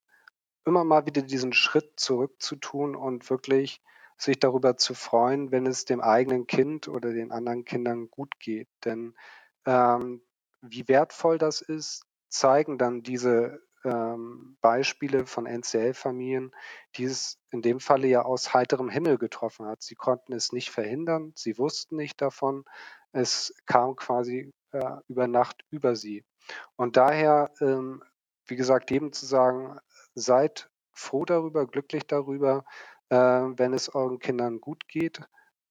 immer 0.64 0.82
mal 0.82 1.06
wieder 1.06 1.22
diesen 1.22 1.52
Schritt 1.52 1.92
zurückzutun 2.00 2.96
und 2.96 3.30
wirklich 3.30 3.80
sich 4.18 4.40
darüber 4.40 4.76
zu 4.76 4.94
freuen, 4.94 5.52
wenn 5.52 5.66
es 5.66 5.84
dem 5.84 6.00
eigenen 6.00 6.48
Kind 6.48 6.88
oder 6.88 7.12
den 7.12 7.30
anderen 7.30 7.64
Kindern 7.64 8.10
gut 8.10 8.32
geht. 8.40 8.68
Denn 8.84 9.14
ähm, 9.64 10.20
wie 10.62 10.88
wertvoll 10.88 11.38
das 11.38 11.60
ist, 11.60 12.06
zeigen 12.28 12.76
dann 12.76 13.02
diese 13.04 13.62
ähm, 13.86 14.56
Beispiele 14.60 15.26
von 15.26 15.46
NCL-Familien, 15.46 16.50
die 16.96 17.04
es 17.04 17.38
in 17.50 17.62
dem 17.62 17.80
Falle 17.80 18.08
ja 18.08 18.22
aus 18.22 18.52
heiterem 18.52 18.88
Himmel 18.88 19.16
getroffen 19.16 19.66
hat. 19.66 19.82
Sie 19.82 19.94
konnten 19.94 20.32
es 20.32 20.52
nicht 20.52 20.70
verhindern, 20.70 21.32
sie 21.36 21.56
wussten 21.56 21.96
nicht 21.96 22.20
davon, 22.20 22.64
es 23.12 23.54
kam 23.66 23.96
quasi 23.96 24.52
äh, 24.72 24.96
über 25.08 25.28
Nacht 25.28 25.64
über 25.70 25.96
sie. 25.96 26.24
Und 26.76 26.96
daher, 26.96 27.52
ähm, 27.60 28.02
wie 28.46 28.56
gesagt, 28.56 28.90
jedem 28.90 29.12
zu 29.12 29.24
sagen, 29.26 29.78
seid 30.14 30.68
froh 30.92 31.24
darüber, 31.24 31.66
glücklich 31.66 32.06
darüber, 32.06 32.64
äh, 33.08 33.16
wenn 33.16 33.72
es 33.72 33.94
euren 33.94 34.18
Kindern 34.18 34.60
gut 34.60 34.88
geht. 34.88 35.20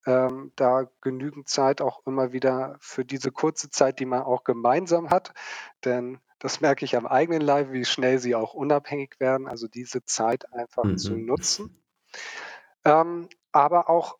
Ähm, 0.08 0.52
da 0.56 0.88
genügend 1.02 1.50
Zeit 1.50 1.82
auch 1.82 2.06
immer 2.06 2.32
wieder 2.32 2.78
für 2.80 3.04
diese 3.04 3.32
kurze 3.32 3.72
Zeit, 3.72 4.00
die 4.00 4.06
man 4.06 4.22
auch 4.22 4.44
gemeinsam 4.44 5.10
hat. 5.10 5.34
Denn 5.84 6.20
das 6.40 6.62
merke 6.62 6.86
ich 6.86 6.96
am 6.96 7.06
eigenen 7.06 7.42
Leib, 7.42 7.72
wie 7.72 7.86
schnell 7.86 8.20
sie 8.20 8.36
auch 8.36 8.54
unabhängig 8.54 9.20
werden. 9.20 9.48
Also 9.48 9.68
diese 9.68 10.04
Zeit 10.04 10.52
einfach 10.54 10.84
mhm. 10.84 10.98
zu 10.98 11.16
nutzen. 11.16 11.84
Ähm, 12.84 13.30
aber 13.52 13.90
auch 13.90 14.18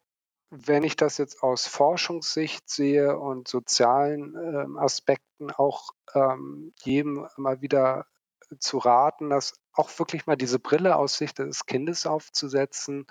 wenn 0.50 0.84
ich 0.84 0.96
das 0.96 1.18
jetzt 1.18 1.44
aus 1.44 1.68
Forschungssicht 1.68 2.70
sehe 2.70 3.18
und 3.18 3.48
sozialen 3.48 4.36
ähm, 4.36 4.78
Aspekten, 4.78 5.52
auch 5.52 5.90
ähm, 6.14 6.74
jedem 6.84 7.28
mal 7.36 7.62
wieder 7.62 8.06
zu 8.60 8.78
raten, 8.78 9.30
dass 9.30 9.54
auch 9.74 9.90
wirklich 10.00 10.28
mal 10.28 10.38
diese 10.38 10.60
Brille 10.60 10.96
aus 10.96 11.18
Sicht 11.18 11.40
des 11.40 11.66
Kindes 11.66 12.06
aufzusetzen 12.06 13.08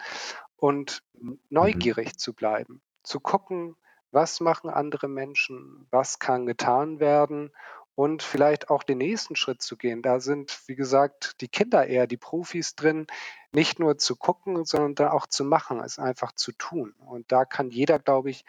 und 0.56 1.02
mhm. 1.12 1.40
neugierig 1.50 2.08
mhm. 2.14 2.18
zu 2.18 2.34
bleiben, 2.34 2.82
zu 3.02 3.20
gucken, 3.20 3.76
was 4.10 4.40
machen 4.40 4.70
andere 4.70 5.08
Menschen, 5.08 5.86
was 5.90 6.20
kann 6.20 6.46
getan 6.46 7.00
werden 7.00 7.52
und 7.94 8.22
vielleicht 8.22 8.70
auch 8.70 8.82
den 8.82 8.98
nächsten 8.98 9.36
Schritt 9.36 9.62
zu 9.62 9.76
gehen. 9.76 10.02
Da 10.02 10.20
sind, 10.20 10.60
wie 10.66 10.74
gesagt, 10.74 11.40
die 11.40 11.48
Kinder 11.48 11.86
eher 11.86 12.06
die 12.06 12.16
Profis 12.16 12.74
drin, 12.74 13.06
nicht 13.52 13.78
nur 13.78 13.98
zu 13.98 14.16
gucken, 14.16 14.64
sondern 14.64 14.94
da 14.94 15.12
auch 15.12 15.26
zu 15.26 15.44
machen, 15.44 15.80
es 15.80 15.98
einfach 15.98 16.32
zu 16.32 16.52
tun. 16.52 16.94
Und 17.06 17.30
da 17.30 17.44
kann 17.44 17.70
jeder, 17.70 17.98
glaube 17.98 18.30
ich, 18.30 18.44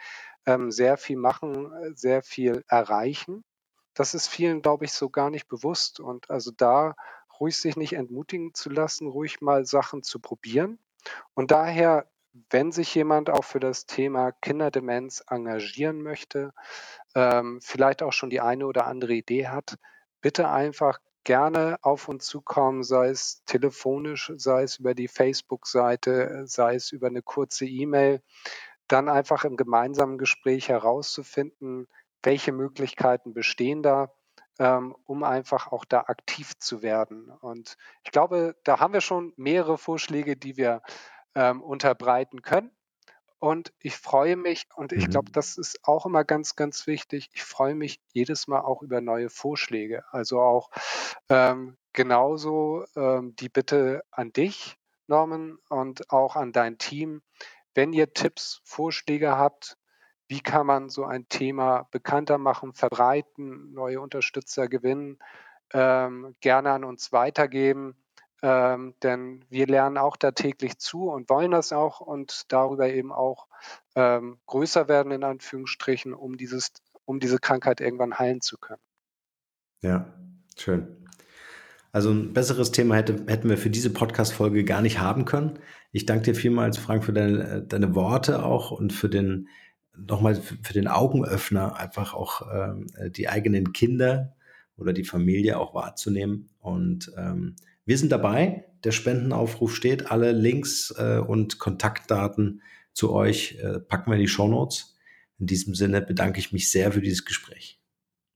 ähm, 0.46 0.70
sehr 0.70 0.96
viel 0.96 1.16
machen, 1.16 1.72
sehr 1.94 2.22
viel 2.22 2.64
erreichen. 2.68 3.44
Das 3.94 4.14
ist 4.14 4.28
vielen, 4.28 4.62
glaube 4.62 4.84
ich, 4.84 4.92
so 4.92 5.10
gar 5.10 5.30
nicht 5.30 5.48
bewusst. 5.48 6.00
Und 6.00 6.28
also 6.28 6.50
da 6.50 6.96
ruhig 7.38 7.56
sich 7.56 7.76
nicht 7.76 7.92
entmutigen 7.92 8.52
zu 8.54 8.70
lassen, 8.70 9.06
ruhig 9.06 9.40
mal 9.40 9.64
Sachen 9.64 10.02
zu 10.02 10.20
probieren. 10.20 10.78
Und 11.34 11.50
daher, 11.50 12.06
wenn 12.50 12.72
sich 12.72 12.94
jemand 12.94 13.30
auch 13.30 13.44
für 13.44 13.60
das 13.60 13.86
Thema 13.86 14.32
Kinderdemenz 14.32 15.24
engagieren 15.28 16.02
möchte, 16.02 16.52
ähm, 17.14 17.60
vielleicht 17.62 18.02
auch 18.02 18.12
schon 18.12 18.30
die 18.30 18.40
eine 18.40 18.66
oder 18.66 18.86
andere 18.86 19.14
Idee 19.14 19.48
hat, 19.48 19.76
bitte 20.20 20.48
einfach 20.48 20.98
gerne 21.24 21.78
auf 21.82 22.08
uns 22.08 22.26
zukommen, 22.26 22.84
sei 22.84 23.08
es 23.08 23.42
telefonisch, 23.46 24.32
sei 24.36 24.62
es 24.62 24.78
über 24.78 24.94
die 24.94 25.08
Facebook-Seite, 25.08 26.42
sei 26.46 26.76
es 26.76 26.92
über 26.92 27.08
eine 27.08 27.22
kurze 27.22 27.66
E-Mail, 27.66 28.22
dann 28.86 29.08
einfach 29.08 29.44
im 29.44 29.56
gemeinsamen 29.56 30.18
Gespräch 30.18 30.68
herauszufinden, 30.68 31.88
welche 32.22 32.52
Möglichkeiten 32.52 33.34
bestehen 33.34 33.82
da, 33.82 34.12
ähm, 34.58 34.94
um 35.04 35.24
einfach 35.24 35.72
auch 35.72 35.84
da 35.84 36.00
aktiv 36.02 36.56
zu 36.58 36.82
werden. 36.82 37.30
Und 37.40 37.76
ich 38.04 38.12
glaube, 38.12 38.56
da 38.64 38.78
haben 38.78 38.92
wir 38.92 39.00
schon 39.00 39.32
mehrere 39.36 39.78
Vorschläge, 39.78 40.36
die 40.36 40.56
wir 40.56 40.82
ähm, 41.36 41.62
unterbreiten 41.62 42.42
können. 42.42 42.72
Und 43.38 43.72
ich 43.78 43.96
freue 43.96 44.34
mich, 44.34 44.66
und 44.74 44.92
ich 44.92 45.10
glaube, 45.10 45.28
mhm. 45.28 45.34
das 45.34 45.58
ist 45.58 45.84
auch 45.84 46.06
immer 46.06 46.24
ganz, 46.24 46.56
ganz 46.56 46.86
wichtig, 46.86 47.28
ich 47.34 47.44
freue 47.44 47.74
mich 47.74 48.00
jedes 48.12 48.48
Mal 48.48 48.62
auch 48.62 48.82
über 48.82 49.02
neue 49.02 49.28
Vorschläge. 49.28 50.04
Also 50.10 50.40
auch 50.40 50.70
ähm, 51.28 51.76
genauso 51.92 52.86
ähm, 52.96 53.36
die 53.36 53.50
Bitte 53.50 54.02
an 54.10 54.32
dich, 54.32 54.78
Norman, 55.06 55.58
und 55.68 56.10
auch 56.10 56.34
an 56.34 56.52
dein 56.52 56.78
Team, 56.78 57.22
wenn 57.74 57.92
ihr 57.92 58.14
Tipps, 58.14 58.62
Vorschläge 58.64 59.36
habt, 59.36 59.76
wie 60.28 60.40
kann 60.40 60.66
man 60.66 60.88
so 60.88 61.04
ein 61.04 61.28
Thema 61.28 61.86
bekannter 61.90 62.38
machen, 62.38 62.72
verbreiten, 62.72 63.72
neue 63.74 64.00
Unterstützer 64.00 64.66
gewinnen, 64.66 65.18
ähm, 65.74 66.34
gerne 66.40 66.72
an 66.72 66.84
uns 66.84 67.12
weitergeben 67.12 67.96
ähm, 68.42 68.94
denn 69.02 69.44
wir 69.48 69.66
lernen 69.66 69.98
auch 69.98 70.16
da 70.16 70.30
täglich 70.30 70.78
zu 70.78 71.10
und 71.10 71.28
wollen 71.28 71.50
das 71.50 71.72
auch 71.72 72.00
und 72.00 72.44
darüber 72.48 72.88
eben 72.88 73.12
auch 73.12 73.46
ähm, 73.94 74.38
größer 74.46 74.88
werden, 74.88 75.12
in 75.12 75.24
Anführungsstrichen, 75.24 76.14
um, 76.14 76.36
dieses, 76.36 76.72
um 77.04 77.20
diese 77.20 77.38
Krankheit 77.38 77.80
irgendwann 77.80 78.18
heilen 78.18 78.40
zu 78.40 78.58
können. 78.58 78.82
Ja, 79.82 80.12
schön. 80.56 81.06
Also 81.92 82.10
ein 82.10 82.34
besseres 82.34 82.72
Thema 82.72 82.96
hätte, 82.96 83.24
hätten 83.26 83.48
wir 83.48 83.56
für 83.56 83.70
diese 83.70 83.90
Podcast-Folge 83.90 84.64
gar 84.64 84.82
nicht 84.82 85.00
haben 85.00 85.24
können. 85.24 85.58
Ich 85.92 86.04
danke 86.04 86.24
dir 86.24 86.34
vielmals, 86.34 86.76
Frank, 86.76 87.04
für 87.04 87.14
deine, 87.14 87.62
deine 87.62 87.94
Worte 87.94 88.44
auch 88.44 88.70
und 88.70 88.92
für 88.92 89.08
den 89.08 89.48
nochmal 89.96 90.34
für 90.34 90.74
den 90.74 90.88
Augenöffner, 90.88 91.76
einfach 91.76 92.14
auch 92.14 92.42
ähm, 92.52 92.86
die 93.12 93.28
eigenen 93.28 93.72
Kinder 93.72 94.34
oder 94.76 94.92
die 94.92 95.04
Familie 95.04 95.58
auch 95.58 95.74
wahrzunehmen. 95.74 96.50
Und 96.58 97.12
ähm, 97.16 97.56
wir 97.86 97.96
sind 97.96 98.12
dabei. 98.12 98.64
Der 98.84 98.90
Spendenaufruf 98.90 99.74
steht. 99.74 100.10
Alle 100.10 100.32
Links 100.32 100.92
äh, 100.98 101.18
und 101.18 101.58
Kontaktdaten 101.58 102.62
zu 102.92 103.12
euch 103.12 103.58
äh, 103.62 103.78
packen 103.80 104.10
wir 104.10 104.16
in 104.16 104.22
die 104.22 104.28
Show 104.28 104.48
Notes. 104.48 104.96
In 105.38 105.46
diesem 105.46 105.74
Sinne 105.74 106.02
bedanke 106.02 106.38
ich 106.38 106.52
mich 106.52 106.70
sehr 106.70 106.92
für 106.92 107.00
dieses 107.00 107.24
Gespräch. 107.24 107.80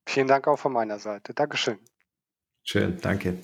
Vielen 0.07 0.29
Dank 0.29 0.47
auch 0.49 0.59
von 0.59 0.73
meiner 0.73 0.99
Seite. 0.99 1.35
Dankeschön. 1.35 1.79
Schön, 2.63 2.99
danke. 3.01 3.39